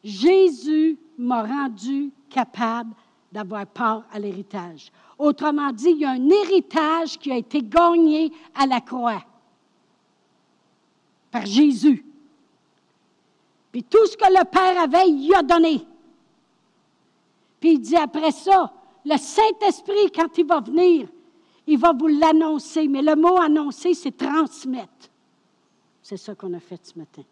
Jésus 0.03 0.99
m'a 1.19 1.43
rendu 1.43 2.13
capable 2.29 2.95
d'avoir 3.33 3.67
part 3.67 4.05
à 4.13 4.19
l'héritage. 4.19 4.93
Autrement 5.19 5.73
dit, 5.73 5.91
il 5.91 5.99
y 5.99 6.05
a 6.05 6.11
un 6.11 6.29
héritage 6.29 7.19
qui 7.19 7.33
a 7.33 7.37
été 7.37 7.63
gagné 7.63 8.31
à 8.55 8.67
la 8.67 8.81
croix 8.81 9.23
par 11.35 11.47
Jésus. 11.47 12.07
Puis 13.73 13.83
tout 13.83 14.07
ce 14.07 14.17
que 14.17 14.25
le 14.25 14.45
Père 14.45 14.81
avait, 14.81 15.09
il 15.09 15.35
a 15.35 15.43
donné. 15.43 15.85
Puis 17.59 17.73
il 17.73 17.81
dit 17.81 17.97
après 17.97 18.31
ça, 18.31 18.73
le 19.05 19.17
Saint-Esprit, 19.17 20.13
quand 20.15 20.29
il 20.39 20.47
va 20.47 20.61
venir, 20.61 21.09
il 21.67 21.77
va 21.77 21.93
vous 21.93 22.07
l'annoncer. 22.07 22.87
Mais 22.87 23.03
le 23.03 23.17
mot 23.17 23.37
annoncer, 23.37 23.95
c'est 23.95 24.17
transmettre. 24.17 25.11
C'est 26.01 26.17
ça 26.17 26.37
qu'on 26.37 26.55
a 26.55 26.61
fait 26.61 26.87
ce 26.87 26.97
matin. 26.97 27.25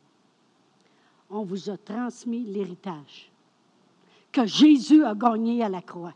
On 1.30 1.44
vous 1.44 1.71
a 1.71 1.76
transmis 1.76 2.42
l'héritage 2.42 3.30
que 4.32 4.44
Jésus 4.47 5.04
a 5.04 5.14
gagné 5.14 5.62
à 5.62 5.68
la 5.68 5.80
croix. 5.80 6.14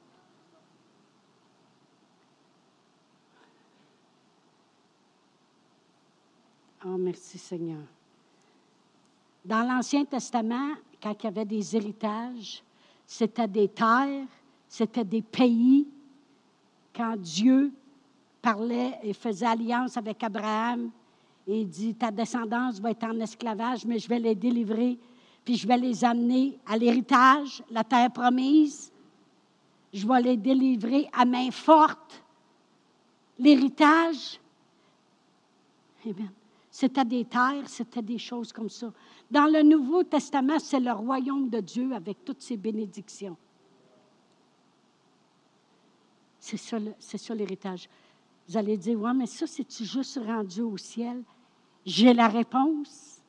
Oh, 6.89 6.97
merci 6.97 7.37
Seigneur. 7.37 7.83
Dans 9.45 9.67
l'Ancien 9.67 10.05
Testament, 10.05 10.75
quand 11.03 11.15
il 11.21 11.25
y 11.25 11.27
avait 11.27 11.45
des 11.45 11.75
héritages, 11.77 12.63
c'était 13.05 13.49
des 13.49 13.69
terres, 13.69 14.27
c'était 14.69 15.05
des 15.05 15.23
pays. 15.23 15.89
Quand 16.95 17.17
Dieu 17.17 17.73
parlait 18.41 19.01
et 19.03 19.13
faisait 19.13 19.47
alliance 19.47 19.97
avec 19.97 20.23
Abraham, 20.23 20.91
il 21.47 21.69
dit, 21.69 21.95
ta 21.95 22.13
descendance 22.13 22.81
va 22.81 22.93
être 22.93 23.05
en 23.05 23.19
esclavage, 23.19 23.85
mais 23.85 23.99
je 23.99 24.09
vais 24.09 24.21
les 24.21 24.35
délivrer, 24.37 24.97
puis 25.45 25.57
je 25.57 25.67
vais 25.67 25.79
les 25.79 26.05
amener 26.05 26.57
à 26.67 26.77
l'héritage, 26.77 27.65
la 27.71 27.83
terre 27.83 28.13
promise. 28.13 28.93
Je 29.93 30.07
vais 30.07 30.23
les 30.23 30.37
délivrer 30.37 31.09
à 31.13 31.25
main 31.25 31.51
forte, 31.51 32.23
l'héritage. 33.39 34.41
Amen. 36.05 36.31
C'était 36.79 37.07
des 37.07 37.25
terres, 37.25 37.67
c'était 37.69 38.03
des 38.03 38.19
choses 38.19 38.53
comme 38.53 38.69
ça. 38.69 38.93
Dans 39.31 39.51
le 39.51 39.63
Nouveau 39.63 40.03
Testament, 40.03 40.59
c'est 40.59 40.79
le 40.79 40.93
royaume 40.93 41.49
de 41.49 41.61
Dieu 41.61 41.95
avec 41.95 42.23
toutes 42.23 42.43
ses 42.43 42.59
bénédictions. 42.59 43.35
C'est 46.39 46.59
ça, 46.59 47.35
l'héritage. 47.35 47.89
Vous 48.47 48.59
allez 48.59 48.77
dire, 48.77 49.01
ouais, 49.01 49.15
mais 49.15 49.25
ça, 49.25 49.47
c'est-tu 49.47 49.87
juste 49.87 50.21
rendu 50.23 50.61
au 50.61 50.77
ciel? 50.77 51.25
J'ai 51.87 52.13
la 52.13 52.29
réponse. 52.29 53.23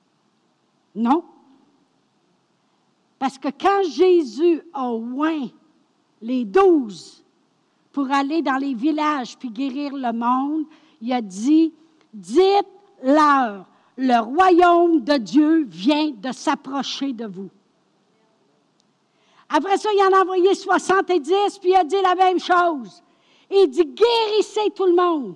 Non. 0.93 1.23
Parce 3.17 3.37
que 3.37 3.47
quand 3.47 3.81
Jésus 3.89 4.61
a 4.73 4.91
oint 4.91 5.47
les 6.21 6.43
douze 6.43 7.23
pour 7.93 8.11
aller 8.11 8.41
dans 8.41 8.57
les 8.57 8.73
villages 8.73 9.37
puis 9.37 9.49
guérir 9.49 9.95
le 9.95 10.11
monde, 10.11 10.65
il 10.99 11.13
a 11.13 11.21
dit, 11.21 11.73
dites 12.13 12.67
l'heure. 13.03 13.65
Le 13.97 14.19
royaume 14.19 15.03
de 15.03 15.17
Dieu 15.17 15.65
vient 15.65 16.11
de 16.11 16.31
s'approcher 16.31 17.13
de 17.13 17.25
vous. 17.25 17.49
Après 19.49 19.77
ça, 19.77 19.89
il 19.93 20.01
en 20.01 20.17
a 20.17 20.21
envoyé 20.21 20.53
70, 20.53 21.59
puis 21.59 21.69
il 21.69 21.75
a 21.75 21.83
dit 21.83 22.01
la 22.01 22.15
même 22.15 22.39
chose. 22.39 23.01
Il 23.49 23.67
dit, 23.69 23.85
guérissez 23.85 24.71
tout 24.75 24.85
le 24.85 24.95
monde 24.95 25.35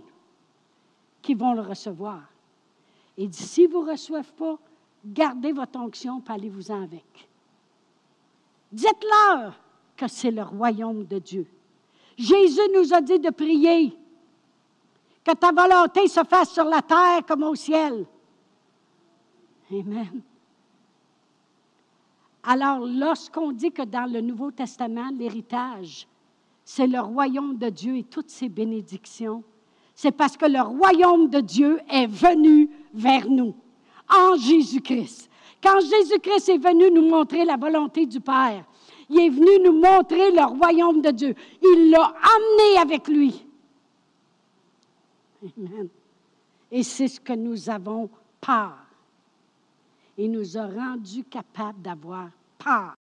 qui 1.21 1.33
vont 1.33 1.53
le 1.53 1.61
recevoir. 1.61 2.21
Il 3.17 3.29
dit, 3.29 3.43
si 3.43 3.65
vous 3.67 3.83
ne 3.83 4.21
pas, 4.23 4.57
gardez 5.05 5.53
votre 5.53 5.79
onction, 5.79 6.19
puis 6.19 6.33
allez-vous-en 6.33 6.83
avec. 6.83 7.29
Dites-leur 8.71 9.59
que 9.95 10.07
c'est 10.07 10.31
le 10.31 10.43
royaume 10.43 11.05
de 11.05 11.19
Dieu. 11.19 11.47
Jésus 12.17 12.61
nous 12.73 12.93
a 12.93 13.01
dit 13.01 13.19
de 13.19 13.29
prier 13.29 13.97
que 15.23 15.33
ta 15.33 15.51
volonté 15.51 16.07
se 16.07 16.23
fasse 16.23 16.51
sur 16.51 16.65
la 16.65 16.81
terre 16.81 17.25
comme 17.27 17.43
au 17.43 17.55
ciel. 17.55 18.05
Amen. 19.71 20.21
Alors, 22.43 22.79
lorsqu'on 22.79 23.51
dit 23.51 23.71
que 23.71 23.83
dans 23.83 24.11
le 24.11 24.19
Nouveau 24.19 24.51
Testament, 24.51 25.11
l'héritage, 25.17 26.07
c'est 26.63 26.87
le 26.87 26.99
royaume 26.99 27.57
de 27.57 27.69
Dieu 27.69 27.97
et 27.97 28.03
toutes 28.03 28.29
ses 28.29 28.49
bénédictions, 28.49 29.43
c'est 29.93 30.11
parce 30.11 30.35
que 30.35 30.45
le 30.45 30.61
royaume 30.61 31.29
de 31.29 31.39
Dieu 31.39 31.79
est 31.89 32.07
venu 32.07 32.69
vers 32.93 33.29
nous 33.29 33.53
en 34.09 34.35
Jésus-Christ. 34.35 35.29
Quand 35.61 35.79
Jésus-Christ 35.79 36.49
est 36.49 36.57
venu 36.57 36.89
nous 36.89 37.07
montrer 37.07 37.45
la 37.45 37.57
volonté 37.57 38.07
du 38.07 38.19
Père, 38.19 38.65
il 39.09 39.19
est 39.19 39.29
venu 39.29 39.63
nous 39.63 39.73
montrer 39.79 40.31
le 40.31 40.43
royaume 40.43 41.01
de 41.01 41.11
Dieu. 41.11 41.35
Il 41.61 41.91
l'a 41.91 42.05
amené 42.05 42.79
avec 42.79 43.07
lui. 43.07 43.45
Amen. 45.43 45.89
Et 46.71 46.83
c'est 46.83 47.07
ce 47.07 47.19
que 47.19 47.33
nous 47.33 47.69
avons 47.69 48.09
peur. 48.39 48.77
Il 50.17 50.31
nous 50.31 50.57
a 50.57 50.67
rendus 50.67 51.23
capables 51.23 51.81
d'avoir 51.81 52.29
part 52.57 52.97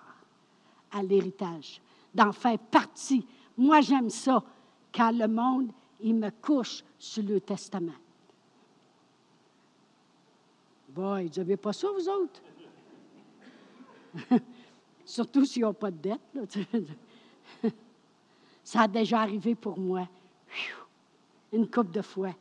à 0.91 1.03
l'héritage, 1.03 1.81
d'en 2.15 2.33
faire 2.33 2.59
partie. 2.59 3.27
Moi, 3.57 3.81
j'aime 3.81 4.11
ça 4.11 4.43
quand 4.95 5.11
le 5.11 5.27
monde, 5.29 5.71
il 6.01 6.15
me 6.15 6.31
couche 6.31 6.83
sur 6.99 7.23
le 7.23 7.41
testament. 7.41 7.93
Boy, 10.89 11.29
vous 11.29 11.39
n'avez 11.39 11.57
pas 11.57 11.73
ça, 11.73 11.89
vous 11.95 12.09
autres? 12.09 12.43
Surtout 15.05 15.45
s'ils 15.45 15.63
n'ont 15.63 15.75
pas 15.75 15.91
de 15.91 15.97
dette. 15.97 16.21
ça 18.65 18.83
a 18.83 18.89
déjà 18.89 19.21
arrivé 19.21 19.55
pour 19.55 19.79
moi. 19.79 20.09
Une 21.53 21.69
coupe 21.69 21.91
de 21.91 22.03
fois. 22.03 22.35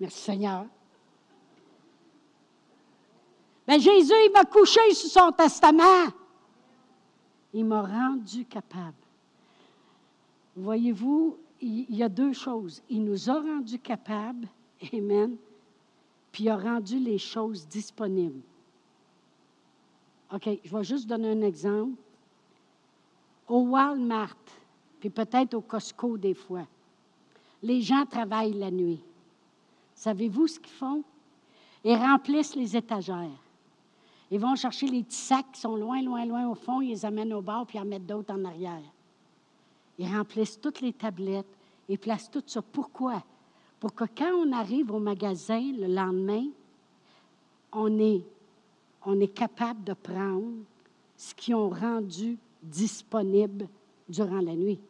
Merci 0.00 0.20
Seigneur. 0.20 0.66
Mais 3.66 3.80
Jésus, 3.80 4.12
il 4.12 4.32
m'a 4.32 4.44
couché 4.44 4.92
sur 4.92 5.08
son 5.08 5.32
testament. 5.32 6.08
Il 7.52 7.64
m'a 7.64 7.82
rendu 7.82 8.44
capable. 8.44 8.94
Voyez-vous, 10.56 11.38
il 11.60 11.94
y 11.94 12.02
a 12.02 12.08
deux 12.08 12.32
choses. 12.32 12.82
Il 12.90 13.04
nous 13.04 13.30
a 13.30 13.34
rendus 13.34 13.78
capables, 13.78 14.48
Amen, 14.92 15.36
puis 16.30 16.44
il 16.44 16.48
a 16.50 16.56
rendu 16.56 16.98
les 16.98 17.18
choses 17.18 17.66
disponibles. 17.66 18.42
OK, 20.32 20.48
je 20.64 20.76
vais 20.76 20.84
juste 20.84 21.06
donner 21.06 21.30
un 21.30 21.42
exemple. 21.42 22.00
Au 23.48 23.60
Walmart, 23.60 24.36
puis 25.00 25.10
peut-être 25.10 25.54
au 25.54 25.60
Costco 25.60 26.16
des 26.16 26.34
fois, 26.34 26.66
les 27.64 27.80
gens 27.80 28.04
travaillent 28.04 28.52
la 28.52 28.70
nuit. 28.70 29.00
Savez-vous 29.94 30.46
ce 30.46 30.60
qu'ils 30.60 30.74
font? 30.74 31.02
Ils 31.82 31.96
remplissent 31.96 32.54
les 32.54 32.76
étagères. 32.76 33.40
Ils 34.30 34.38
vont 34.38 34.54
chercher 34.54 34.86
les 34.86 35.02
petits 35.02 35.16
sacs 35.16 35.52
qui 35.52 35.60
sont 35.60 35.76
loin, 35.76 36.02
loin, 36.02 36.26
loin 36.26 36.46
au 36.46 36.54
fond, 36.54 36.82
ils 36.82 36.90
les 36.90 37.06
amènent 37.06 37.32
au 37.32 37.40
bord, 37.40 37.66
puis 37.66 37.78
ils 37.78 37.80
en 37.80 37.86
mettent 37.86 38.06
d'autres 38.06 38.34
en 38.34 38.44
arrière. 38.44 38.82
Ils 39.98 40.14
remplissent 40.14 40.60
toutes 40.60 40.82
les 40.82 40.92
tablettes 40.92 41.46
et 41.88 41.96
placent 41.96 42.30
tout 42.30 42.42
ça. 42.46 42.60
Pourquoi? 42.60 43.22
Pour 43.80 43.94
que 43.94 44.04
quand 44.04 44.32
on 44.34 44.52
arrive 44.52 44.92
au 44.92 44.98
magasin 44.98 45.72
le 45.72 45.86
lendemain, 45.86 46.46
on 47.72 47.98
est, 47.98 48.24
on 49.06 49.18
est 49.20 49.34
capable 49.34 49.84
de 49.84 49.94
prendre 49.94 50.52
ce 51.16 51.34
qu'ils 51.34 51.54
ont 51.54 51.70
rendu 51.70 52.36
disponible 52.62 53.68
durant 54.08 54.40
la 54.40 54.54
nuit. 54.54 54.80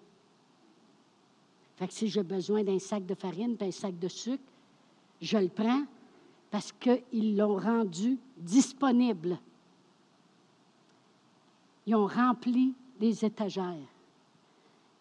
Fait 1.77 1.89
que 1.89 1.93
si 1.93 2.09
j'ai 2.09 2.23
besoin 2.23 2.63
d'un 2.63 2.79
sac 2.79 3.05
de 3.05 3.15
farine, 3.15 3.57
d'un 3.57 3.71
sac 3.71 3.99
de 3.99 4.09
sucre, 4.09 4.43
je 5.21 5.39
le 5.39 5.49
prends 5.49 5.85
parce 6.51 6.73
qu'ils 6.73 7.37
l'ont 7.37 7.57
rendu 7.57 8.19
disponible. 8.37 9.39
Ils 11.87 11.97
ont 11.97 12.07
rempli 12.07 12.75
les 13.01 13.25
étagères. 13.25 13.89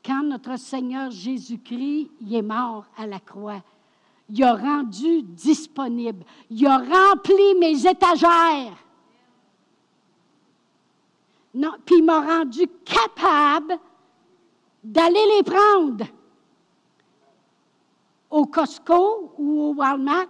Quand 0.04 0.24
notre 0.24 0.58
Seigneur 0.58 1.12
Jésus-Christ 1.12 2.10
est 2.32 2.42
mort 2.42 2.86
à 2.98 3.06
la 3.06 3.20
croix, 3.20 3.64
il 4.30 4.44
a 4.44 4.56
rendu 4.56 5.22
disponible. 5.22 6.26
Il 6.50 6.66
a 6.66 6.78
rempli 6.78 7.56
mes 7.60 7.88
étagères. 7.88 8.78
Non, 11.54 11.74
puis 11.86 11.98
il 11.98 12.04
m'a 12.04 12.20
rendu 12.20 12.68
capable 12.84 13.80
d'aller 14.84 15.38
les 15.38 15.44
prendre 15.44 16.06
au 18.34 18.48
Costco 18.48 19.32
ou 19.38 19.62
au 19.62 19.74
Walmart 19.76 20.26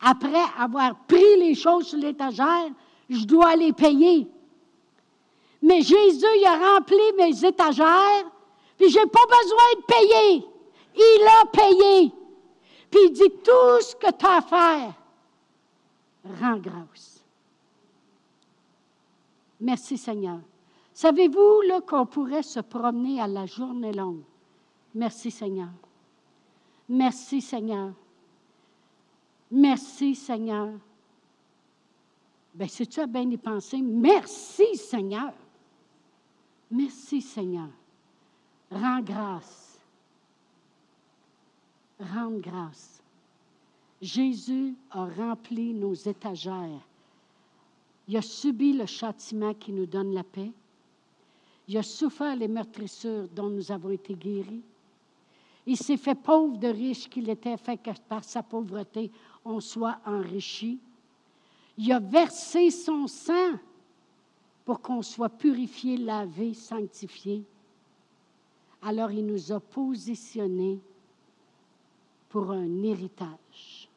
après 0.00 0.44
avoir 0.58 0.96
pris 1.06 1.36
les 1.38 1.54
choses 1.54 1.88
sur 1.88 1.98
l'étagère, 1.98 2.70
je 3.08 3.24
dois 3.26 3.54
les 3.54 3.72
payer. 3.74 4.26
Mais 5.60 5.82
Jésus, 5.82 6.26
il 6.38 6.46
a 6.46 6.74
rempli 6.74 6.96
mes 7.18 7.44
étagères, 7.44 8.24
puis 8.78 8.88
je 8.88 8.98
n'ai 8.98 9.06
pas 9.06 9.26
besoin 9.26 9.70
de 9.76 9.84
payer. 9.86 10.46
Il 10.96 11.26
a 11.42 11.46
payé. 11.46 12.12
Puis 12.90 13.00
il 13.08 13.12
dit, 13.12 13.30
tout 13.42 13.80
ce 13.80 13.94
que 13.94 14.10
tu 14.10 14.26
as 14.26 14.36
à 14.36 14.40
faire, 14.40 14.94
rends 16.40 16.56
grâce. 16.56 17.22
Merci 19.60 19.98
Seigneur. 19.98 20.40
Savez-vous 20.94 21.62
qu'on 21.86 22.06
pourrait 22.06 22.42
se 22.42 22.60
promener 22.60 23.20
à 23.20 23.26
la 23.26 23.44
journée 23.44 23.92
longue? 23.92 24.22
Merci 24.94 25.30
Seigneur. 25.30 25.68
Merci 26.88 27.40
Seigneur. 27.40 27.92
Merci 29.50 30.14
Seigneur. 30.14 30.72
Bien, 32.54 32.68
si 32.68 32.86
tu 32.86 33.00
as 33.00 33.06
bien 33.06 33.28
y 33.30 33.36
penser, 33.36 33.80
merci 33.80 34.76
Seigneur. 34.76 35.32
Merci 36.70 37.20
Seigneur. 37.20 37.68
Rends 38.70 39.00
grâce. 39.00 39.78
Rends 41.98 42.38
grâce. 42.38 43.02
Jésus 44.00 44.74
a 44.90 45.06
rempli 45.06 45.72
nos 45.72 45.94
étagères. 45.94 46.86
Il 48.06 48.16
a 48.16 48.22
subi 48.22 48.72
le 48.72 48.86
châtiment 48.86 49.54
qui 49.54 49.72
nous 49.72 49.86
donne 49.86 50.12
la 50.12 50.24
paix. 50.24 50.52
Il 51.66 51.78
a 51.78 51.82
souffert 51.82 52.36
les 52.36 52.48
meurtrissures 52.48 53.28
dont 53.28 53.48
nous 53.48 53.72
avons 53.72 53.90
été 53.90 54.14
guéris. 54.14 54.62
Il 55.66 55.76
s'est 55.76 55.96
fait 55.96 56.14
pauvre 56.14 56.58
de 56.58 56.68
riche 56.68 57.08
qu'il 57.08 57.28
était, 57.30 57.56
fait 57.56 57.78
que 57.78 57.90
par 58.08 58.22
sa 58.22 58.42
pauvreté, 58.42 59.10
on 59.44 59.60
soit 59.60 59.98
enrichi. 60.04 60.78
Il 61.78 61.90
a 61.92 61.98
versé 61.98 62.70
son 62.70 63.06
sang 63.06 63.58
pour 64.64 64.80
qu'on 64.80 65.02
soit 65.02 65.30
purifié, 65.30 65.96
lavé, 65.96 66.54
sanctifié. 66.54 67.42
Alors 68.82 69.10
il 69.10 69.24
nous 69.24 69.52
a 69.52 69.60
positionnés 69.60 70.78
pour 72.28 72.50
un 72.50 72.82
héritage. 72.82 73.88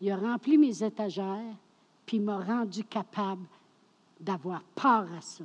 Il 0.00 0.10
a 0.10 0.16
rempli 0.16 0.58
mes 0.58 0.82
étagères, 0.82 1.56
puis 2.04 2.20
m'a 2.20 2.38
rendu 2.38 2.84
capable 2.84 3.46
d'avoir 4.20 4.62
peur 4.74 5.08
à 5.16 5.20
ça. 5.20 5.44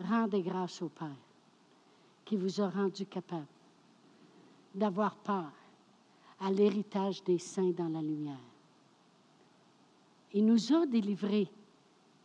Rendez 0.00 0.42
grâce 0.42 0.80
au 0.82 0.88
Père 0.88 1.08
qui 2.24 2.36
vous 2.36 2.60
a 2.60 2.68
rendu 2.68 3.06
capable 3.06 3.46
d'avoir 4.74 5.14
peur 5.16 5.50
à 6.40 6.50
l'héritage 6.50 7.22
des 7.22 7.38
saints 7.38 7.70
dans 7.70 7.88
la 7.88 8.02
lumière. 8.02 8.36
Il 10.32 10.44
nous 10.46 10.72
a 10.72 10.84
délivrés 10.86 11.48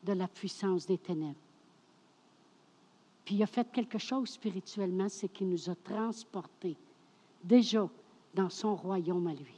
de 0.03 0.13
la 0.13 0.27
puissance 0.27 0.85
des 0.85 0.97
ténèbres. 0.97 1.35
Puis 3.23 3.35
il 3.35 3.43
a 3.43 3.47
fait 3.47 3.71
quelque 3.71 3.99
chose 3.99 4.29
spirituellement, 4.29 5.07
c'est 5.07 5.29
qu'il 5.29 5.49
nous 5.49 5.69
a 5.69 5.75
transportés 5.75 6.75
déjà 7.43 7.87
dans 8.33 8.49
son 8.49 8.75
royaume 8.75 9.27
à 9.27 9.33
lui, 9.33 9.55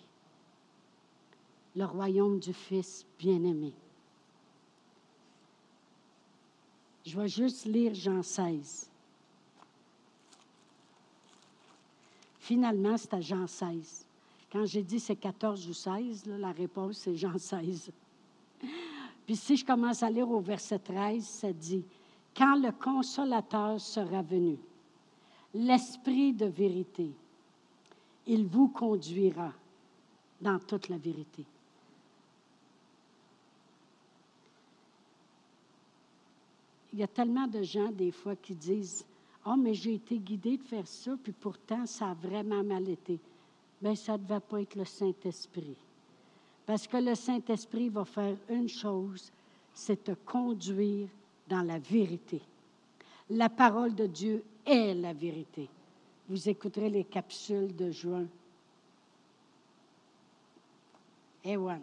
le 1.75 1.85
royaume 1.85 2.39
du 2.39 2.53
Fils 2.53 3.05
bien-aimé. 3.17 3.73
Je 7.05 7.17
vais 7.17 7.27
juste 7.27 7.65
lire 7.65 7.93
Jean 7.93 8.21
16. 8.21 8.90
Finalement, 12.51 12.97
à 13.11 13.21
Jean 13.21 13.47
16. 13.47 14.05
Quand 14.51 14.65
j'ai 14.65 14.83
dit 14.83 14.99
c'est 14.99 15.15
14 15.15 15.69
ou 15.69 15.73
16, 15.73 16.25
la 16.25 16.51
réponse 16.51 16.97
c'est 16.97 17.15
Jean 17.15 17.37
16. 17.37 17.93
Puis 19.25 19.37
si 19.37 19.55
je 19.55 19.63
commence 19.63 20.03
à 20.03 20.09
lire 20.09 20.29
au 20.29 20.41
verset 20.41 20.79
13, 20.79 21.23
ça 21.23 21.53
dit, 21.53 21.85
Quand 22.35 22.57
le 22.57 22.73
consolateur 22.73 23.79
sera 23.79 24.21
venu, 24.21 24.57
l'Esprit 25.53 26.33
de 26.33 26.47
vérité, 26.47 27.11
il 28.27 28.45
vous 28.45 28.67
conduira 28.67 29.53
dans 30.41 30.59
toute 30.59 30.89
la 30.89 30.97
vérité. 30.97 31.45
Il 36.91 36.99
y 36.99 37.03
a 37.03 37.07
tellement 37.07 37.47
de 37.47 37.63
gens 37.63 37.93
des 37.93 38.11
fois 38.11 38.35
qui 38.35 38.55
disent, 38.55 39.05
Oh, 39.45 39.55
mais 39.57 39.73
j'ai 39.73 39.95
été 39.95 40.17
guidé 40.17 40.57
de 40.57 40.63
faire 40.63 40.87
ça, 40.87 41.11
puis 41.21 41.33
pourtant 41.33 41.85
ça 41.85 42.11
a 42.11 42.13
vraiment 42.13 42.63
mal 42.63 42.87
été 42.87 43.19
bien, 43.81 43.95
ça 43.95 44.17
ne 44.17 44.25
va 44.25 44.39
pas 44.39 44.61
être 44.61 44.75
le 44.75 44.85
Saint-Esprit. 44.85 45.75
Parce 46.65 46.87
que 46.87 46.97
le 46.97 47.15
Saint-Esprit 47.15 47.89
va 47.89 48.05
faire 48.05 48.37
une 48.49 48.69
chose, 48.69 49.31
c'est 49.73 50.03
te 50.03 50.11
conduire 50.11 51.07
dans 51.49 51.63
la 51.63 51.79
vérité. 51.79 52.41
La 53.29 53.49
parole 53.49 53.95
de 53.95 54.05
Dieu 54.05 54.43
est 54.65 54.93
la 54.93 55.13
vérité. 55.13 55.67
Vous 56.29 56.47
écouterez 56.47 56.89
les 56.89 57.03
capsules 57.03 57.75
de 57.75 57.91
juin. 57.91 58.25
Ewan. 61.43 61.81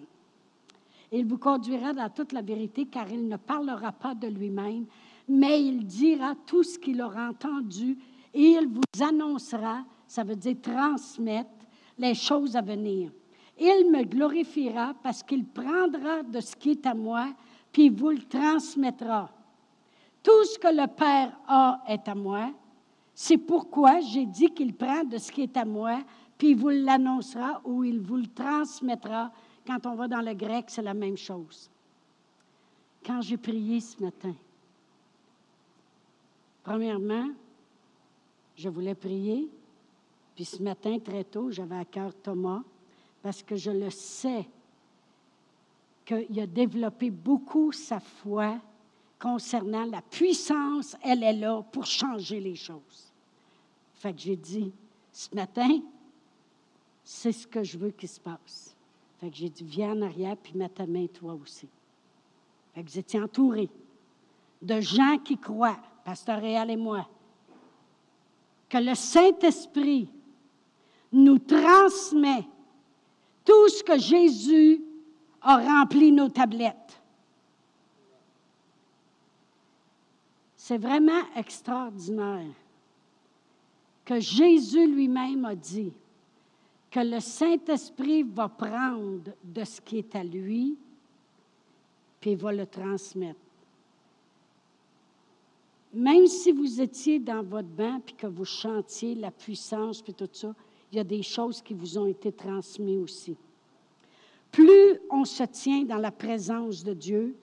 Il 1.11 1.27
vous 1.27 1.38
conduira 1.38 1.92
dans 1.92 2.09
toute 2.11 2.33
la 2.33 2.42
vérité, 2.42 2.87
car 2.87 3.11
il 3.11 3.29
ne 3.29 3.37
parlera 3.37 3.92
pas 3.92 4.14
de 4.14 4.29
lui-même, 4.29 4.87
mais 5.29 5.62
il 5.62 5.85
dira 5.85 6.35
tout 6.47 6.62
ce 6.62 6.79
qu'il 6.79 7.03
aura 7.03 7.29
entendu 7.29 7.99
et 8.33 8.53
il 8.53 8.69
vous 8.69 9.03
annoncera, 9.03 9.85
ça 10.07 10.25
veut 10.25 10.37
dire 10.37 10.57
transmettre, 10.62 11.51
les 11.99 12.14
choses 12.14 12.57
à 12.57 12.62
venir. 12.62 13.11
Il 13.59 13.91
me 13.91 14.05
glorifiera 14.05 14.95
parce 15.03 15.23
qu'il 15.23 15.45
prendra 15.45 16.23
de 16.23 16.41
ce 16.41 16.55
qui 16.55 16.71
est 16.71 16.87
à 16.87 16.95
moi, 16.95 17.35
puis 17.73 17.88
vous 17.88 18.11
le 18.11 18.23
transmettra. 18.23 19.31
Tout 20.23 20.45
ce 20.45 20.59
que 20.59 20.69
le 20.69 20.87
Père 20.87 21.37
a 21.47 21.83
est 21.88 22.09
à 22.09 22.14
moi. 22.14 22.53
C'est 23.14 23.38
pourquoi 23.38 24.01
j'ai 24.01 24.27
dit 24.27 24.51
qu'il 24.51 24.75
prend 24.75 25.03
de 25.03 25.19
ce 25.19 25.33
qui 25.33 25.43
est 25.43 25.57
à 25.57 25.64
moi, 25.64 25.99
puis 26.37 26.55
vous 26.55 26.69
l'annoncera 26.69 27.61
ou 27.64 27.83
il 27.83 28.01
vous 28.01 28.17
le 28.17 28.29
transmettra. 28.29 29.33
Quand 29.67 29.85
on 29.87 29.97
va 29.97 30.07
dans 30.07 30.21
le 30.21 30.35
grec, 30.35 30.67
c'est 30.69 30.83
la 30.83 30.95
même 30.95 31.17
chose. 31.17 31.69
Quand 33.05 33.21
j'ai 33.21 33.37
prié 33.37 33.81
ce 33.81 34.01
matin, 34.03 34.35
premièrement, 36.69 37.31
je 38.55 38.69
voulais 38.69 38.95
prier, 38.95 39.49
puis 40.35 40.45
ce 40.45 40.63
matin, 40.63 40.99
très 40.99 41.25
tôt, 41.25 41.51
j'avais 41.51 41.79
à 41.79 41.85
cœur 41.87 42.13
Thomas, 42.15 42.61
parce 43.23 43.43
que 43.43 43.57
je 43.57 43.71
le 43.71 43.89
sais 43.89 44.47
qu'il 46.05 46.39
a 46.39 46.47
développé 46.47 47.11
beaucoup 47.11 47.73
sa 47.73 48.01
foi 48.01 48.59
concernant 49.19 49.87
la 49.87 50.03
puissance, 50.03 50.95
elle 51.03 51.23
est 51.23 51.33
là 51.33 51.63
pour 51.73 51.87
changer 51.87 52.39
les 52.39 52.55
choses. 52.55 53.15
Fait 53.95 54.13
que 54.13 54.21
j'ai 54.21 54.37
dit, 54.37 54.71
ce 55.11 55.35
matin, 55.35 55.81
c'est 57.03 57.33
ce 57.33 57.47
que 57.47 57.63
je 57.63 57.79
veux 57.79 57.93
qu'il 57.93 58.11
se 58.11 58.21
passe. 58.21 58.77
Fait 59.19 59.31
que 59.31 59.37
j'ai 59.37 59.49
dit, 59.49 59.65
viens 59.65 59.93
en 59.93 60.03
arrière, 60.03 60.37
puis 60.37 60.53
mets 60.55 60.69
ta 60.69 60.87
main 60.87 61.07
toi 61.07 61.33
aussi. 61.33 61.67
Fait 62.75 62.83
que 62.83 62.91
vous 62.91 62.99
étiez 62.99 63.23
entourés 63.23 63.71
de 64.61 64.81
gens 64.83 65.17
qui 65.19 65.39
croient, 65.39 65.79
Pasteur 66.09 66.40
Réal 66.40 66.71
et 66.71 66.77
moi, 66.77 67.07
que 68.66 68.79
le 68.79 68.94
Saint-Esprit 68.94 70.09
nous 71.12 71.38
transmet 71.38 72.47
tout 73.44 73.68
ce 73.68 73.85
que 73.85 73.99
Jésus 73.99 74.83
a 75.42 75.59
rempli 75.59 76.11
nos 76.11 76.31
tablettes. 76.31 76.99
C'est 80.57 80.79
vraiment 80.79 81.21
extraordinaire 81.37 82.55
que 84.07 84.18
Jésus 84.18 84.87
lui-même 84.87 85.44
a 85.44 85.55
dit 85.55 85.92
que 86.90 87.01
le 87.01 87.21
Saint-Esprit 87.21 88.23
va 88.23 88.49
prendre 88.49 89.31
de 89.44 89.62
ce 89.62 89.79
qui 89.83 89.99
est 89.99 90.16
à 90.16 90.25
lui, 90.25 90.75
puis 92.18 92.35
va 92.35 92.51
le 92.51 92.64
transmettre. 92.64 93.48
Même 95.92 96.27
si 96.27 96.53
vous 96.53 96.81
étiez 96.81 97.18
dans 97.18 97.42
votre 97.42 97.68
banc, 97.68 98.01
puis 98.05 98.14
que 98.14 98.27
vous 98.27 98.44
chantiez 98.44 99.14
la 99.14 99.31
puissance, 99.31 100.03
puis 100.03 100.14
tout 100.14 100.29
ça, 100.33 100.55
il 100.92 100.96
y 100.96 101.01
a 101.01 101.05
des 101.05 101.22
choses 101.22 101.62
qui 101.62 101.74
vous 101.74 101.98
ont 101.98 102.07
été 102.07 102.33
transmises 102.33 103.03
aussi. 103.03 103.37
Plus 104.51 105.01
on 105.11 105.24
se 105.24 105.44
tient 105.44 105.85
dans 105.85 105.98
la 105.98 106.11
présence 106.11 106.83
de 106.85 106.94
Dieu, 106.94 107.37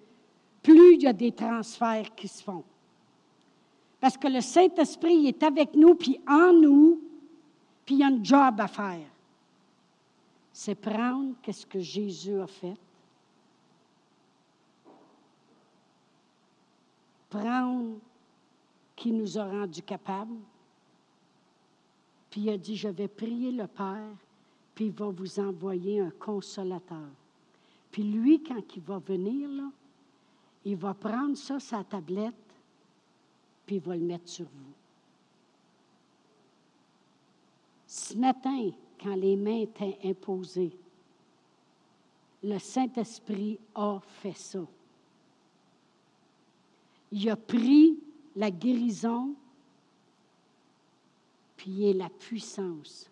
plus 0.62 0.96
il 0.96 1.04
y 1.04 1.08
a 1.08 1.14
des 1.14 1.32
transferts 1.32 2.14
qui 2.16 2.28
se 2.28 2.42
font. 2.44 2.64
Parce 4.00 4.18
que 4.18 4.28
le 4.28 4.42
Saint-Esprit 4.42 5.28
est 5.28 5.42
avec 5.44 5.76
nous, 5.76 5.96
puis 5.96 6.20
en 6.28 6.54
nous, 6.54 7.02
puis 7.86 7.96
il 7.96 8.00
y 8.00 8.04
a 8.04 8.08
un 8.08 8.24
job 8.24 8.60
à 8.60 8.68
faire. 8.68 9.08
C'est 10.52 10.76
prendre 10.76 11.34
qu'est-ce 11.42 11.66
que 11.66 11.80
Jésus 11.80 12.40
a 12.40 12.48
fait, 12.48 12.76
prendre 17.30 17.98
qui 19.06 19.12
nous 19.12 19.38
a 19.38 19.46
rendus 19.46 19.84
capables, 19.84 20.40
puis 22.32 22.42
il 22.42 22.50
a 22.50 22.58
dit, 22.58 22.76
je 22.76 22.88
vais 22.88 23.08
prier 23.08 23.52
le 23.52 23.68
Père, 23.68 24.16
puis 24.74 24.86
il 24.86 24.92
va 24.92 25.10
vous 25.10 25.40
envoyer 25.40 26.00
un 26.00 26.10
consolateur. 26.10 27.12
Puis 27.92 28.02
lui, 28.02 28.42
quand 28.42 28.64
il 28.76 28.82
va 28.82 28.98
venir, 28.98 29.48
là, 29.48 29.70
il 30.66 30.76
va 30.76 30.96
prendre 30.96 31.38
ça, 31.38 31.60
sa 31.60 31.84
tablette, 31.84 32.34
puis 33.68 33.76
il 33.76 33.82
va 33.84 33.96
le 33.96 34.02
mettre 34.02 34.28
sur 34.28 34.46
vous. 34.46 34.74
Ce 37.86 38.16
matin, 38.16 38.72
quand 39.00 39.16
les 39.16 39.36
mains 39.36 39.60
étaient 39.60 40.00
imposées, 40.04 40.76
le 42.42 42.58
Saint-Esprit 42.58 43.60
a 43.76 44.00
fait 44.00 44.36
ça. 44.36 44.66
Il 47.12 47.30
a 47.30 47.36
pris 47.36 48.00
la 48.36 48.52
guérison, 48.52 49.34
puis 51.56 51.90
est 51.90 51.94
la 51.94 52.10
puissance. 52.10 53.10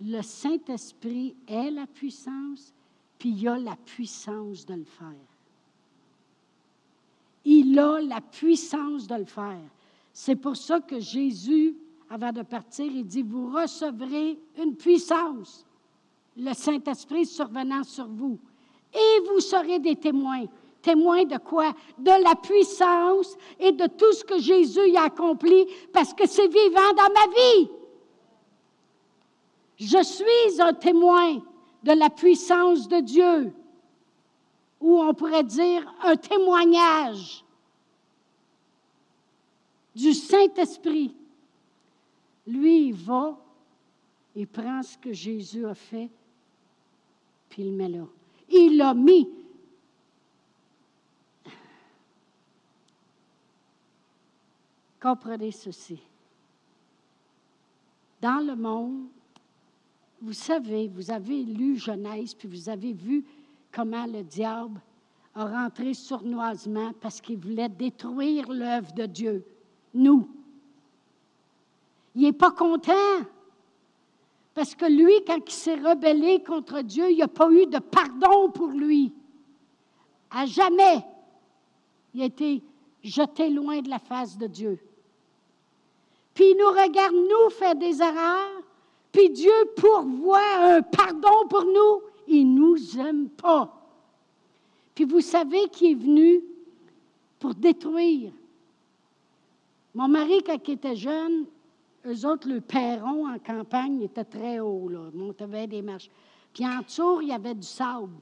Le 0.00 0.22
Saint-Esprit 0.22 1.34
est 1.46 1.70
la 1.70 1.86
puissance, 1.86 2.72
puis 3.18 3.30
il 3.30 3.48
a 3.48 3.58
la 3.58 3.76
puissance 3.76 4.64
de 4.66 4.74
le 4.74 4.84
faire. 4.84 5.14
Il 7.44 7.78
a 7.78 8.00
la 8.00 8.20
puissance 8.20 9.06
de 9.06 9.14
le 9.14 9.24
faire. 9.24 9.60
C'est 10.12 10.36
pour 10.36 10.56
ça 10.56 10.80
que 10.80 11.00
Jésus, 11.00 11.74
avant 12.10 12.32
de 12.32 12.42
partir, 12.42 12.86
il 12.86 13.06
dit, 13.06 13.22
vous 13.22 13.52
recevrez 13.52 14.38
une 14.60 14.76
puissance, 14.76 15.64
le 16.36 16.52
Saint-Esprit 16.52 17.26
survenant 17.26 17.84
sur 17.84 18.06
vous, 18.06 18.38
et 18.92 19.20
vous 19.28 19.40
serez 19.40 19.78
des 19.78 19.96
témoins. 19.96 20.46
Témoins 20.82 21.24
de 21.24 21.38
quoi? 21.38 21.72
De 21.98 22.22
la 22.22 22.34
puissance 22.34 23.36
et 23.58 23.72
de 23.72 23.86
tout 23.86 24.12
ce 24.12 24.24
que 24.24 24.38
Jésus 24.38 24.96
a 24.96 25.04
accompli, 25.04 25.66
parce 25.92 26.14
que 26.14 26.26
c'est 26.26 26.48
vivant 26.48 26.92
dans 26.96 27.12
ma 27.14 27.34
vie. 27.34 27.70
Je 29.76 30.02
suis 30.02 30.60
un 30.60 30.72
témoin 30.72 31.36
de 31.82 31.92
la 31.92 32.10
puissance 32.10 32.88
de 32.88 33.00
Dieu 33.00 33.52
ou 34.80 35.00
on 35.00 35.14
pourrait 35.14 35.44
dire 35.44 35.92
un 36.02 36.16
témoignage 36.16 37.44
du 39.94 40.12
Saint-Esprit. 40.12 41.14
Lui, 42.46 42.88
il 42.88 42.94
va, 42.94 43.36
il 44.36 44.46
prend 44.46 44.82
ce 44.82 44.96
que 44.96 45.12
Jésus 45.12 45.66
a 45.66 45.74
fait, 45.74 46.08
puis 47.48 47.62
il 47.62 47.70
le 47.72 47.76
met 47.76 47.88
là. 47.88 48.04
Il 48.50 48.76
l'a 48.76 48.94
mis. 48.94 49.28
Comprenez 55.00 55.52
ceci. 55.52 56.00
Dans 58.20 58.44
le 58.44 58.56
monde, 58.56 59.06
vous 60.20 60.32
savez, 60.32 60.88
vous 60.88 61.10
avez 61.10 61.44
lu 61.44 61.76
Genèse, 61.76 62.34
puis 62.34 62.48
vous 62.48 62.68
avez 62.68 62.92
vu 62.92 63.24
comment 63.72 64.06
le 64.06 64.24
diable 64.24 64.80
a 65.34 65.44
rentré 65.46 65.94
sournoisement 65.94 66.92
parce 67.00 67.20
qu'il 67.20 67.38
voulait 67.38 67.68
détruire 67.68 68.50
l'œuvre 68.50 68.92
de 68.92 69.06
Dieu, 69.06 69.44
nous. 69.94 70.28
Il 72.16 72.22
n'est 72.22 72.32
pas 72.32 72.50
content. 72.50 72.92
Parce 74.54 74.74
que 74.74 74.86
lui, 74.86 75.12
quand 75.24 75.38
il 75.46 75.52
s'est 75.52 75.76
rebellé 75.76 76.42
contre 76.42 76.82
Dieu, 76.82 77.10
il 77.10 77.16
n'y 77.16 77.22
a 77.22 77.28
pas 77.28 77.48
eu 77.52 77.66
de 77.66 77.78
pardon 77.78 78.50
pour 78.50 78.70
lui. 78.70 79.12
À 80.30 80.44
jamais. 80.46 81.04
Il 82.12 82.22
a 82.22 82.24
été 82.24 82.64
jeté 83.04 83.50
loin 83.50 83.80
de 83.80 83.88
la 83.88 84.00
face 84.00 84.36
de 84.36 84.48
Dieu. 84.48 84.80
Puis 86.38 86.52
il 86.52 86.56
nous 86.56 86.68
regarde, 86.68 87.16
nous, 87.16 87.50
faire 87.50 87.74
des 87.74 88.00
erreurs, 88.00 88.62
puis 89.10 89.28
Dieu 89.28 89.50
pourvoit 89.76 90.38
un 90.60 90.82
pardon 90.82 91.48
pour 91.50 91.64
nous 91.64 92.02
il 92.28 92.54
ne 92.54 92.60
nous 92.60 93.00
aime 93.00 93.28
pas. 93.28 93.74
Puis 94.94 95.04
vous 95.04 95.20
savez 95.20 95.68
qui 95.72 95.90
est 95.90 95.94
venu 95.96 96.40
pour 97.40 97.56
détruire. 97.56 98.30
Mon 99.96 100.06
mari, 100.06 100.44
quand 100.46 100.58
il 100.68 100.74
était 100.74 100.94
jeune, 100.94 101.46
eux 102.06 102.24
autres, 102.24 102.48
le 102.48 102.60
perron 102.60 103.28
en 103.28 103.40
campagne 103.40 104.02
était 104.02 104.22
très 104.22 104.60
haut, 104.60 104.88
là, 104.88 105.10
montait 105.12 105.66
des 105.66 105.82
marches. 105.82 106.08
Puis 106.54 106.64
en 106.64 106.82
dessous, 106.82 107.20
il 107.20 107.30
y 107.30 107.32
avait 107.32 107.56
du 107.56 107.66
sable. 107.66 108.14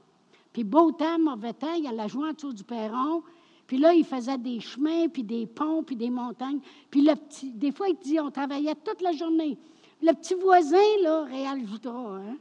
Puis 0.51 0.63
beau 0.63 0.91
temps, 0.91 1.19
mauvais 1.19 1.53
temps, 1.53 1.73
il 1.73 1.85
allait 1.85 2.09
jouer 2.09 2.29
en 2.29 2.33
dessous 2.33 2.53
du 2.53 2.63
perron. 2.63 3.21
Puis 3.67 3.77
là, 3.77 3.93
il 3.93 4.05
faisait 4.05 4.37
des 4.37 4.61
chemins, 4.61 5.09
puis 5.09 5.23
des 5.23 5.45
ponts, 5.45 5.83
puis 5.83 5.97
des 5.97 6.09
montagnes. 6.09 6.61
Puis 6.89 7.01
le 7.01 7.13
petit, 7.15 7.51
des 7.51 7.71
fois, 7.71 7.89
il 7.89 7.97
dit, 7.97 8.19
on 8.19 8.31
travaillait 8.31 8.75
toute 8.75 9.01
la 9.01 9.11
journée. 9.11 9.57
Le 10.01 10.13
petit 10.13 10.35
voisin, 10.35 10.77
là, 11.01 11.23
réalisera, 11.25 12.15
hein? 12.15 12.37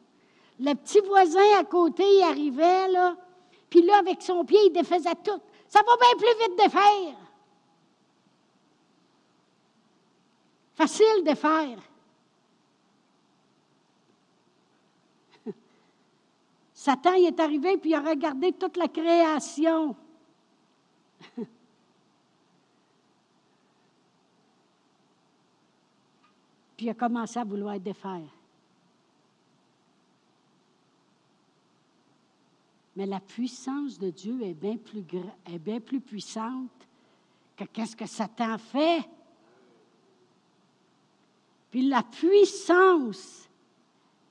Le 0.58 0.72
petit 0.74 1.00
voisin 1.00 1.58
à 1.58 1.64
côté, 1.64 2.04
il 2.04 2.22
arrivait, 2.22 2.88
là, 2.88 3.16
puis 3.68 3.82
là, 3.82 3.98
avec 3.98 4.22
son 4.22 4.44
pied, 4.44 4.58
il 4.66 4.72
défaisait 4.72 5.14
tout. 5.24 5.40
Ça 5.68 5.80
va 5.80 5.96
bien 5.96 6.16
plus 6.16 6.38
vite 6.40 6.64
de 6.64 6.70
faire. 6.70 7.16
Facile 10.74 11.24
de 11.24 11.34
faire. 11.34 11.78
Satan 16.74 17.14
il 17.14 17.26
est 17.26 17.40
arrivé 17.40 17.76
puis 17.78 17.90
il 17.90 17.94
a 17.94 18.00
regardé 18.00 18.52
toute 18.52 18.76
la 18.76 18.88
création. 18.88 19.96
puis 26.76 26.86
il 26.86 26.90
a 26.90 26.94
commencé 26.94 27.38
à 27.38 27.44
vouloir 27.44 27.78
défaire. 27.80 28.28
Mais 32.96 33.06
la 33.06 33.20
puissance 33.20 33.98
de 33.98 34.10
Dieu 34.10 34.40
est 34.42 34.54
bien 34.54 34.76
plus, 34.76 35.04
est 35.46 35.58
bien 35.58 35.80
plus 35.80 36.00
puissante 36.00 36.70
que 37.56 37.64
qu'est-ce 37.64 37.94
que 37.94 38.06
Satan 38.06 38.56
fait. 38.58 39.04
Puis 41.70 41.88
la 41.88 42.02
puissance, 42.02 43.48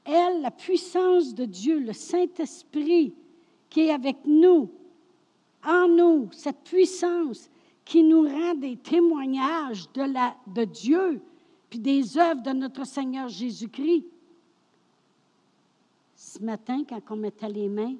elle, 0.04 0.42
la 0.42 0.52
puissance 0.52 1.34
de 1.34 1.46
Dieu, 1.46 1.80
le 1.80 1.94
Saint-Esprit 1.94 3.14
qui 3.70 3.82
est 3.82 3.92
avec 3.92 4.18
nous, 4.26 4.72
en 5.66 5.88
nous, 5.88 6.30
cette 6.32 6.64
puissance 6.64 7.50
qui 7.84 8.04
nous 8.04 8.24
rend 8.24 8.56
des 8.56 8.78
témoignages 8.78 9.88
de, 9.94 10.66
Dieu, 10.66 11.22
puis 11.70 11.80
des 11.80 12.18
œuvres 12.18 12.42
de 12.42 12.52
notre 12.52 12.86
Seigneur 12.86 13.30
Jésus-Christ. 13.30 14.06
Ce 16.16 16.40
matin, 16.40 16.84
quand 16.88 17.02
on 17.12 17.16
mettait 17.16 17.50
les 17.50 17.70
mains, 17.70 17.96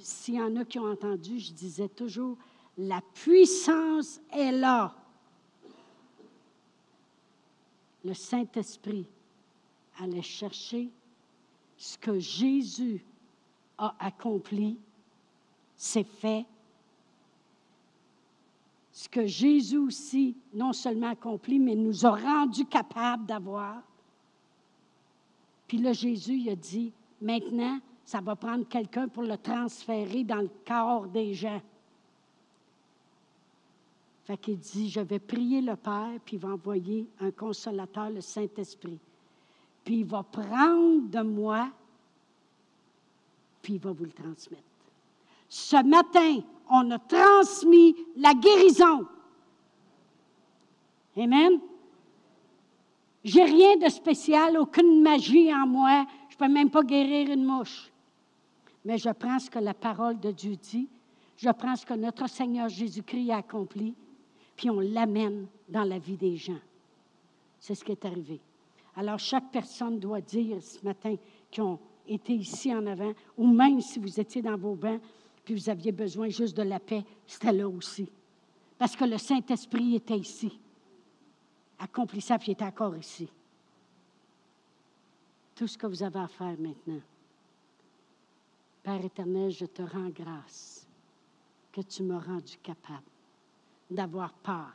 s'il 0.00 0.34
y 0.34 0.42
en 0.42 0.56
a 0.56 0.64
qui 0.64 0.78
ont 0.78 0.90
entendu, 0.90 1.38
je 1.38 1.52
disais 1.52 1.88
toujours, 1.88 2.36
la 2.76 3.00
puissance 3.14 4.20
est 4.32 4.52
là. 4.52 4.94
Le 8.04 8.14
Saint-Esprit 8.14 9.06
allait 9.98 10.22
chercher 10.22 10.90
ce 11.76 11.96
que 11.98 12.18
Jésus 12.18 13.04
a 13.78 13.94
accompli, 13.98 14.78
c'est 15.76 16.04
fait. 16.04 16.44
Ce 18.94 19.08
que 19.08 19.26
Jésus 19.26 19.76
aussi, 19.76 20.36
non 20.54 20.72
seulement 20.72 21.10
accompli, 21.10 21.58
mais 21.58 21.74
nous 21.74 22.06
a 22.06 22.10
rendu 22.12 22.64
capables 22.64 23.26
d'avoir. 23.26 23.82
Puis 25.66 25.78
là, 25.78 25.92
Jésus 25.92 26.34
il 26.34 26.48
a 26.50 26.54
dit, 26.54 26.92
maintenant, 27.20 27.80
ça 28.04 28.20
va 28.20 28.36
prendre 28.36 28.68
quelqu'un 28.68 29.08
pour 29.08 29.24
le 29.24 29.36
transférer 29.36 30.22
dans 30.22 30.42
le 30.42 30.50
corps 30.64 31.08
des 31.08 31.34
gens. 31.34 31.60
Fait 34.26 34.36
qu'il 34.36 34.58
dit, 34.58 34.88
je 34.88 35.00
vais 35.00 35.18
prier 35.18 35.60
le 35.60 35.74
Père, 35.74 36.20
puis 36.24 36.36
il 36.36 36.40
va 36.40 36.50
envoyer 36.50 37.08
un 37.18 37.32
consolateur, 37.32 38.10
le 38.10 38.20
Saint-Esprit. 38.20 38.98
Puis 39.84 39.98
il 39.98 40.06
va 40.06 40.22
prendre 40.22 41.08
de 41.08 41.20
moi, 41.20 41.68
puis 43.60 43.74
il 43.74 43.80
va 43.80 43.90
vous 43.90 44.04
le 44.04 44.12
transmettre. 44.12 44.62
Ce 45.48 45.82
matin, 45.84 46.42
on 46.70 46.90
a 46.90 46.98
transmis 46.98 47.94
la 48.16 48.34
guérison. 48.34 49.06
Amen. 51.16 51.60
J'ai 53.22 53.44
rien 53.44 53.76
de 53.76 53.88
spécial, 53.88 54.58
aucune 54.58 55.00
magie 55.02 55.52
en 55.54 55.66
moi. 55.66 56.06
Je 56.28 56.34
ne 56.34 56.38
peux 56.38 56.52
même 56.52 56.70
pas 56.70 56.82
guérir 56.82 57.30
une 57.30 57.44
mouche. 57.44 57.90
Mais 58.84 58.98
je 58.98 59.10
prends 59.10 59.38
ce 59.38 59.48
que 59.48 59.58
la 59.58 59.74
parole 59.74 60.18
de 60.20 60.30
Dieu 60.30 60.56
dit. 60.56 60.88
Je 61.36 61.50
prends 61.50 61.76
ce 61.76 61.86
que 61.86 61.94
notre 61.94 62.28
Seigneur 62.28 62.68
Jésus-Christ 62.68 63.30
a 63.30 63.38
accompli 63.38 63.94
puis 64.56 64.70
on 64.70 64.80
l'amène 64.80 65.46
dans 65.68 65.84
la 65.84 65.98
vie 65.98 66.16
des 66.16 66.36
gens. 66.36 66.60
C'est 67.58 67.74
ce 67.74 67.84
qui 67.84 67.92
est 67.92 68.04
arrivé. 68.04 68.40
Alors, 68.96 69.18
chaque 69.18 69.50
personne 69.50 69.98
doit 69.98 70.20
dire 70.20 70.62
ce 70.62 70.84
matin 70.84 71.16
qui 71.50 71.60
ont 71.60 71.78
été 72.06 72.34
ici 72.34 72.72
en 72.74 72.86
avant, 72.86 73.12
ou 73.36 73.46
même 73.46 73.80
si 73.80 73.98
vous 73.98 74.20
étiez 74.20 74.42
dans 74.42 74.56
vos 74.56 74.74
bains, 74.74 75.00
puis 75.44 75.54
vous 75.54 75.68
aviez 75.68 75.92
besoin 75.92 76.28
juste 76.28 76.56
de 76.56 76.62
la 76.62 76.80
paix, 76.80 77.04
c'était 77.26 77.52
là 77.52 77.68
aussi. 77.68 78.10
Parce 78.78 78.96
que 78.96 79.04
le 79.04 79.18
Saint-Esprit 79.18 79.96
était 79.96 80.18
ici. 80.18 80.58
Accompli 81.78 82.20
ça, 82.20 82.38
puis 82.38 82.48
il 82.48 82.52
était 82.52 82.64
encore 82.64 82.96
ici. 82.96 83.28
Tout 85.54 85.66
ce 85.66 85.76
que 85.76 85.86
vous 85.86 86.02
avez 86.02 86.18
à 86.18 86.28
faire 86.28 86.56
maintenant. 86.58 87.00
Père 88.82 89.04
éternel, 89.04 89.50
je 89.50 89.66
te 89.66 89.82
rends 89.82 90.10
grâce 90.10 90.86
que 91.72 91.80
tu 91.82 92.02
m'as 92.02 92.20
rendu 92.20 92.56
capable 92.62 93.02
d'avoir 93.90 94.32
part 94.32 94.74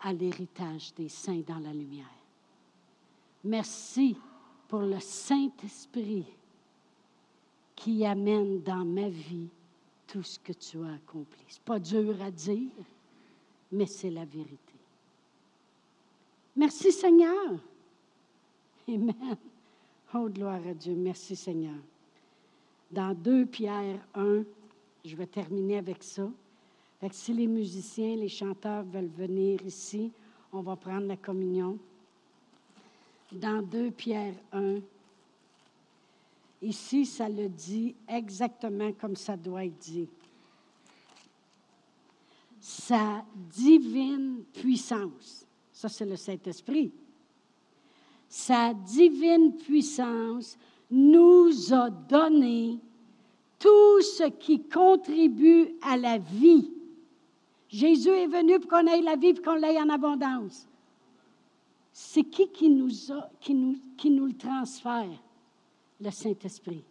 à 0.00 0.12
l'héritage 0.12 0.94
des 0.94 1.08
saints 1.08 1.42
dans 1.46 1.58
la 1.58 1.72
lumière. 1.72 2.06
Merci 3.42 4.16
pour 4.68 4.80
le 4.80 5.00
Saint-Esprit 5.00 6.26
qui 7.76 8.04
amène 8.04 8.62
dans 8.62 8.84
ma 8.84 9.08
vie 9.08 9.48
tout 10.06 10.22
ce 10.22 10.38
que 10.38 10.52
tu 10.52 10.82
as 10.84 10.94
accompli. 10.94 11.40
Ce 11.48 11.56
n'est 11.56 11.64
pas 11.64 11.78
dur 11.78 12.20
à 12.22 12.30
dire, 12.30 12.70
mais 13.72 13.86
c'est 13.86 14.10
la 14.10 14.24
vérité. 14.24 14.58
Merci 16.56 16.92
Seigneur. 16.92 17.58
Amen. 18.88 19.36
Oh, 20.14 20.28
gloire 20.28 20.60
à 20.66 20.74
Dieu. 20.74 20.94
Merci 20.94 21.34
Seigneur. 21.34 21.80
Dans 22.90 23.14
2 23.14 23.46
Pierre 23.46 23.98
1, 24.14 24.42
je 25.04 25.16
vais 25.16 25.26
terminer 25.26 25.78
avec 25.78 26.02
ça 26.02 26.28
si 27.12 27.32
les 27.32 27.46
musiciens, 27.46 28.16
les 28.16 28.28
chanteurs 28.28 28.84
veulent 28.84 29.10
venir 29.16 29.60
ici, 29.66 30.10
on 30.52 30.60
va 30.60 30.76
prendre 30.76 31.06
la 31.06 31.16
communion. 31.16 31.78
Dans 33.32 33.62
2 33.62 33.90
Pierre 33.90 34.34
1, 34.52 34.76
ici, 36.64 37.06
ça 37.06 37.28
le 37.28 37.48
dit 37.48 37.94
exactement 38.08 38.92
comme 38.92 39.16
ça 39.16 39.36
doit 39.36 39.64
être 39.64 39.78
dit. 39.78 40.08
Sa 42.60 43.24
divine 43.34 44.44
puissance, 44.52 45.46
ça 45.72 45.88
c'est 45.88 46.06
le 46.06 46.16
Saint-Esprit, 46.16 46.92
sa 48.28 48.74
divine 48.74 49.56
puissance 49.56 50.56
nous 50.90 51.72
a 51.72 51.90
donné 51.90 52.78
tout 53.58 54.00
ce 54.00 54.28
qui 54.30 54.62
contribue 54.62 55.68
à 55.82 55.96
la 55.96 56.18
vie 56.18 56.70
Jésus 57.74 58.10
est 58.10 58.28
venu 58.28 58.60
pour 58.60 58.70
qu'on 58.70 58.86
ait 58.86 59.00
la 59.00 59.16
vie, 59.16 59.34
pour 59.34 59.42
qu'on 59.42 59.54
l'ait 59.56 59.80
en 59.80 59.88
abondance. 59.88 60.68
C'est 61.92 62.22
qui 62.22 62.46
qui 62.46 62.70
nous, 62.70 62.88
nous, 63.48 63.76
qui 63.96 64.10
nous 64.10 64.26
le 64.26 64.36
transfère? 64.36 65.10
Le 66.04 66.10
Saint-Esprit. 66.10 66.84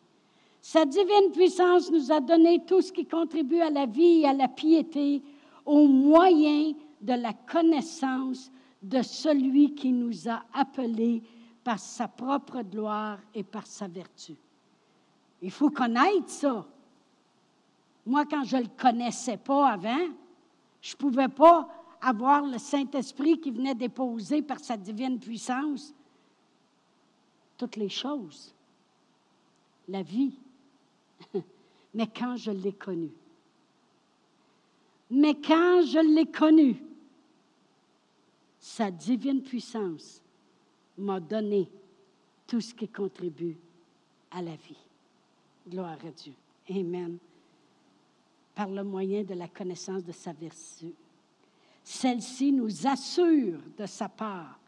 Sa 0.60 0.86
divine 0.86 1.32
puissance 1.32 1.91
nous 1.91 2.12
a 2.12 2.19
donné 2.19 2.65
tout 2.65 2.82
ce 2.82 2.91
qui 2.91 3.06
contribue 3.06 3.62
à 3.62 3.69
la 3.69 3.86
vie 3.86 4.21
et 4.21 4.28
à 4.28 4.34
la 4.34 4.47
piété 4.47 5.21
au 5.65 5.88
moyen 5.88 6.73
de 6.99 7.13
la 7.13 7.34
connaissance 7.34 8.52
de 8.82 9.04
celui 9.04 9.76
qui 9.76 9.91
nous 9.91 10.28
a 10.28 10.43
appelés 10.52 11.21
par 11.63 11.78
sa 11.78 12.08
propre 12.08 12.63
gloire 12.63 13.19
et 13.36 13.43
par 13.43 13.67
sa 13.67 13.88
vertu. 13.88 14.34
Il 15.43 15.52
faut 15.52 15.69
connaître 15.69 16.30
ça. 16.30 16.65
Moi, 18.08 18.26
quand 18.26 18.43
je 18.43 18.58
ne 18.58 18.63
le 18.63 18.69
connaissais 18.76 19.38
pas 19.38 19.73
avant, 19.73 20.08
je 20.82 20.93
ne 20.93 20.97
pouvais 20.97 21.30
pas 21.30 21.69
avoir 22.02 22.47
le 22.47 22.58
Saint-Esprit 22.58 23.39
qui 23.39 23.52
venait 23.52 23.76
déposer 23.76 24.41
par 24.41 24.60
sa 24.60 24.76
divine 24.76 25.19
puissance 25.19 25.93
toutes 27.58 27.76
les 27.76 27.89
choses, 27.89 28.56
la 29.88 30.02
vie. 30.02 30.34
Mais 31.93 32.08
quand 32.08 32.36
je 32.38 32.52
l'ai 32.52 32.74
connu, 32.74 33.12
mais 35.12 35.36
quand 35.36 35.84
je 35.86 36.00
l'ai 36.00 36.26
connu, 36.26 36.76
sa 38.60 38.89
divine 38.89 39.43
puissance 39.43 40.19
m'a 40.98 41.19
donné 41.19 41.69
tout 42.48 42.62
ce 42.62 42.74
qui 42.74 42.88
contribue 42.88 43.56
à 44.32 44.41
la 44.41 44.56
vie. 44.56 44.80
Gloire 45.69 46.00
à 46.04 46.10
Dieu. 46.10 46.34
Amen 46.67 47.19
par 48.56 48.69
le 48.69 48.84
moyen 48.84 49.24
de 49.24 49.34
la 49.34 49.48
connaissance 49.48 50.04
de 50.04 50.12
sa 50.12 50.32
vertu. 50.32 50.93
Celle-ci 51.84 52.52
nous 52.52 52.88
assure 52.88 53.60
de 53.78 53.86
sa 53.86 54.10
part 54.10 54.60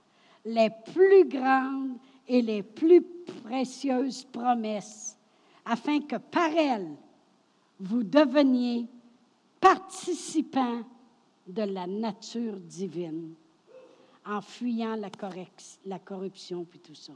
les 0.44 0.70
plus 0.94 1.28
grandes 1.28 1.98
et 2.28 2.42
les 2.42 2.64
plus 2.64 3.02
précieuses 3.44 4.24
promesses, 4.26 5.18
afin 5.64 6.02
que 6.02 6.18
par 6.18 6.50
elles, 6.52 6.96
vous 7.80 8.04
deveniez 8.04 8.88
participants 9.60 10.84
de 11.48 11.64
la 11.64 11.88
nature 11.88 12.60
divine, 12.60 13.34
en 14.26 14.42
fuyant 14.42 14.96
la, 14.96 15.10
la 15.86 16.00
corruption 16.00 16.66
puis 16.66 16.80
tout 16.80 16.96
ça. 16.96 17.14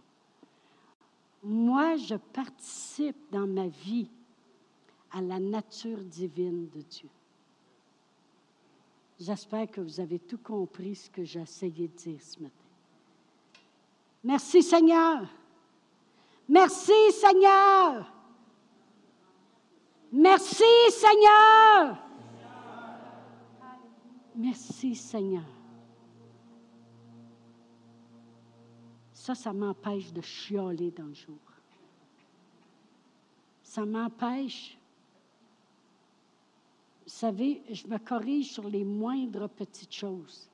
Moi, 1.41 1.95
je 1.95 2.15
participe 2.15 3.17
dans 3.32 3.48
ma 3.48 3.67
vie 3.67 4.10
à 5.12 5.22
la 5.22 5.39
nature 5.39 6.04
divine 6.04 6.69
de 6.69 6.82
Dieu. 6.82 7.10
J'espère 9.19 9.69
que 9.69 9.82
vous 9.82 10.00
avez 10.00 10.19
tout 10.19 10.38
compris 10.38 10.95
ce 10.95 11.10
que 11.10 11.24
j'ai 11.24 11.41
essayé 11.41 11.88
de 11.88 11.95
dire 11.95 12.22
ce 12.22 12.39
matin. 12.41 12.68
Merci 14.23 14.62
Seigneur. 14.62 15.27
Merci 16.47 17.12
Seigneur. 17.12 18.12
Merci 20.12 20.63
Seigneur. 20.89 21.97
Merci 24.36 24.95
Seigneur. 24.95 25.43
Ça, 29.13 29.36
ça 29.36 29.53
m'empêche 29.53 30.12
de 30.12 30.21
chioler 30.21 30.91
dans 30.91 31.05
le 31.05 31.13
jour. 31.13 31.38
Ça 33.62 33.86
m'empêche. 33.86 34.77
Vous 37.03 37.12
savez, 37.12 37.62
je 37.69 37.86
me 37.88 37.97
corrige 37.97 38.51
sur 38.51 38.67
les 38.67 38.84
moindres 38.84 39.49
petites 39.49 39.93
choses. 39.93 40.49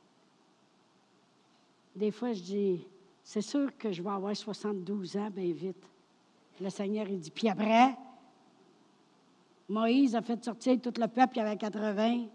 Des 1.95 2.11
fois, 2.11 2.33
je 2.33 2.41
dis, 2.41 2.87
c'est 3.25 3.41
sûr 3.41 3.75
que 3.75 3.91
je 3.91 4.03
vais 4.03 4.11
avoir 4.11 4.35
72 4.35 5.17
ans 5.17 5.31
bien 5.31 5.51
vite. 5.51 5.83
Le 6.61 6.69
Seigneur, 6.69 7.09
il 7.09 7.19
dit, 7.19 7.31
puis 7.31 7.49
après, 7.49 7.97
Moïse 9.67 10.15
a 10.15 10.21
fait 10.21 10.41
sortir 10.45 10.79
tout 10.79 10.93
le 10.95 11.07
peuple, 11.07 11.37
il 11.37 11.39
avait 11.39 11.57
80. 11.57 12.27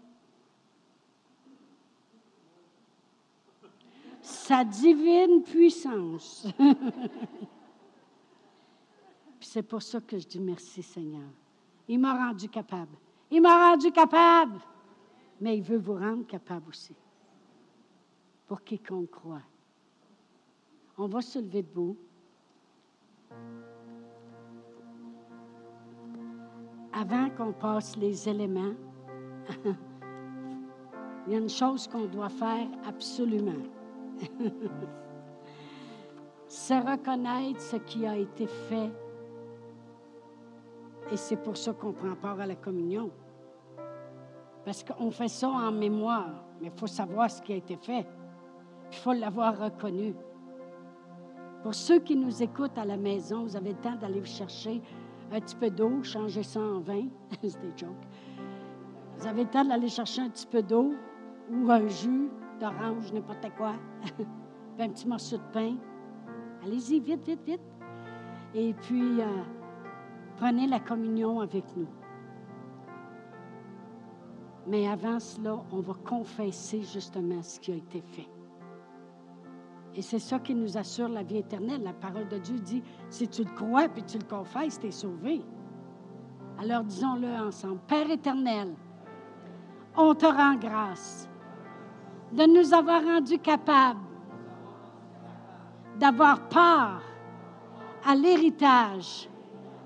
Sa 4.21 4.65
divine 4.65 5.41
puissance. 5.43 6.45
Puis 9.39 9.49
c'est 9.49 9.63
pour 9.63 9.81
ça 9.81 9.99
que 10.01 10.19
je 10.19 10.27
dis 10.27 10.39
merci 10.39 10.83
Seigneur. 10.83 11.29
Il 11.87 11.99
m'a 11.99 12.27
rendu 12.27 12.47
capable. 12.47 12.95
Il 13.31 13.41
m'a 13.41 13.71
rendu 13.71 13.91
capable. 13.91 14.59
Mais 15.39 15.57
il 15.57 15.63
veut 15.63 15.79
vous 15.79 15.95
rendre 15.95 16.27
capable 16.27 16.69
aussi. 16.69 16.93
Pour 18.45 18.61
quiconque 18.63 19.09
croit. 19.09 19.41
On 20.97 21.07
va 21.07 21.21
se 21.21 21.39
lever 21.39 21.63
debout. 21.63 21.97
Avant 26.93 27.29
qu'on 27.29 27.53
passe 27.53 27.95
les 27.97 28.27
éléments, 28.27 28.73
il 31.25 31.33
y 31.33 31.35
a 31.35 31.39
une 31.39 31.49
chose 31.49 31.87
qu'on 31.87 32.05
doit 32.05 32.29
faire 32.29 32.67
absolument. 32.85 33.63
C'est 36.47 36.79
reconnaître 36.79 37.61
ce 37.61 37.77
qui 37.77 38.05
a 38.05 38.17
été 38.17 38.45
fait. 38.45 38.91
Et 41.09 41.17
c'est 41.17 41.37
pour 41.37 41.55
ça 41.55 41.73
qu'on 41.73 41.93
prend 41.93 42.13
part 42.15 42.39
à 42.41 42.45
la 42.45 42.55
communion. 42.55 43.09
Parce 44.65 44.83
qu'on 44.83 45.11
fait 45.11 45.29
ça 45.29 45.47
en 45.47 45.71
mémoire, 45.71 46.43
mais 46.59 46.67
il 46.67 46.77
faut 46.77 46.87
savoir 46.87 47.31
ce 47.31 47.41
qui 47.41 47.53
a 47.53 47.55
été 47.55 47.77
fait. 47.77 48.05
Il 48.91 48.97
faut 48.97 49.13
l'avoir 49.13 49.57
reconnu. 49.57 50.13
Pour 51.63 51.75
ceux 51.75 51.99
qui 51.99 52.15
nous 52.15 52.41
écoutent 52.41 52.77
à 52.77 52.85
la 52.85 52.97
maison, 52.97 53.43
vous 53.43 53.55
avez 53.55 53.69
le 53.69 53.77
temps 53.77 53.95
d'aller 53.95 54.23
chercher 54.25 54.81
un 55.31 55.39
petit 55.39 55.55
peu 55.55 55.69
d'eau, 55.69 56.01
changer 56.03 56.43
ça 56.43 56.59
en 56.59 56.79
vin. 56.79 57.05
C'est 57.41 57.61
des 57.61 57.71
jokes. 57.77 58.07
Vous 59.17 59.27
avez 59.27 59.43
le 59.43 59.49
temps 59.49 59.65
d'aller 59.65 59.87
chercher 59.87 60.21
un 60.21 60.29
petit 60.29 60.47
peu 60.47 60.63
d'eau 60.63 60.93
ou 61.51 61.71
un 61.71 61.87
jus 61.87 62.29
d'orange, 62.59 63.13
n'importe 63.13 63.47
quoi. 63.57 63.73
un 64.79 64.89
petit 64.89 65.07
morceau 65.07 65.37
de 65.37 65.43
pain. 65.53 65.75
Allez-y, 66.63 66.99
vite, 66.99 67.23
vite, 67.25 67.43
vite. 67.45 67.61
Et 68.55 68.73
puis, 68.73 69.21
euh, 69.21 69.43
prenez 70.37 70.65
la 70.67 70.79
communion 70.79 71.39
avec 71.39 71.65
nous. 71.77 71.87
Mais 74.67 74.87
avant 74.87 75.19
cela, 75.19 75.63
on 75.71 75.79
va 75.79 75.93
confesser 76.05 76.81
justement 76.81 77.41
ce 77.41 77.59
qui 77.59 77.71
a 77.71 77.75
été 77.75 78.01
fait. 78.01 78.27
Et 79.95 80.01
c'est 80.01 80.19
ça 80.19 80.39
qui 80.39 80.55
nous 80.55 80.77
assure 80.77 81.09
la 81.09 81.23
vie 81.23 81.37
éternelle. 81.37 81.83
La 81.83 81.93
parole 81.93 82.27
de 82.27 82.37
Dieu 82.37 82.57
dit, 82.59 82.81
si 83.09 83.27
tu 83.27 83.43
le 83.43 83.51
crois 83.51 83.89
puis 83.89 84.03
tu 84.03 84.17
le 84.17 84.23
confesses, 84.23 84.79
tu 84.79 84.87
es 84.87 84.91
sauvé. 84.91 85.41
Alors 86.59 86.83
disons-le 86.83 87.27
ensemble. 87.27 87.79
Père 87.87 88.09
éternel, 88.09 88.73
on 89.97 90.13
te 90.15 90.25
rend 90.25 90.55
grâce 90.55 91.27
de 92.31 92.43
nous 92.45 92.73
avoir 92.73 93.03
rendus 93.03 93.39
capables 93.39 93.99
d'avoir 95.99 96.47
part 96.47 97.01
à 98.05 98.15
l'héritage 98.15 99.29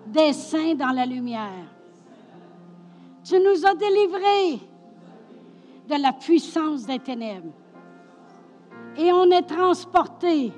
des 0.05 0.33
saints 0.33 0.75
dans 0.75 0.91
la 0.91 1.05
lumière. 1.05 1.65
Tu 3.23 3.39
nous 3.39 3.65
as 3.65 3.73
délivrés 3.73 4.59
de 5.89 6.01
la 6.01 6.13
puissance 6.13 6.85
des 6.85 6.99
ténèbres 6.99 7.51
et 8.97 9.11
on 9.11 9.29
est 9.31 9.43
transporté 9.43 10.51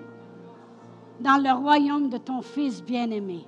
dans 1.19 1.41
le 1.41 1.51
royaume 1.51 2.09
de 2.09 2.17
ton 2.17 2.41
Fils 2.41 2.83
bien-aimé, 2.83 3.45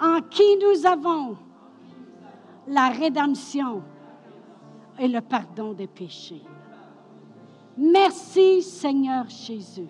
en 0.00 0.20
qui 0.22 0.56
nous 0.56 0.86
avons 0.86 1.36
la 2.66 2.88
rédemption 2.88 3.82
et 4.98 5.08
le 5.08 5.20
pardon 5.20 5.72
des 5.72 5.86
péchés. 5.86 6.42
Merci 7.76 8.62
Seigneur 8.62 9.28
Jésus 9.28 9.88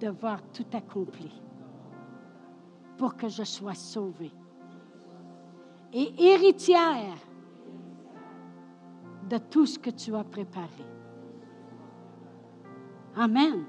de 0.00 0.08
voir 0.08 0.40
tout 0.52 0.66
accompli 0.72 1.30
pour 2.96 3.16
que 3.16 3.28
je 3.28 3.42
sois 3.42 3.74
sauvée 3.74 4.32
et 5.92 6.12
héritière 6.18 7.16
de 9.28 9.38
tout 9.38 9.66
ce 9.66 9.78
que 9.78 9.90
tu 9.90 10.14
as 10.14 10.24
préparé. 10.24 10.84
Amen. 13.16 13.64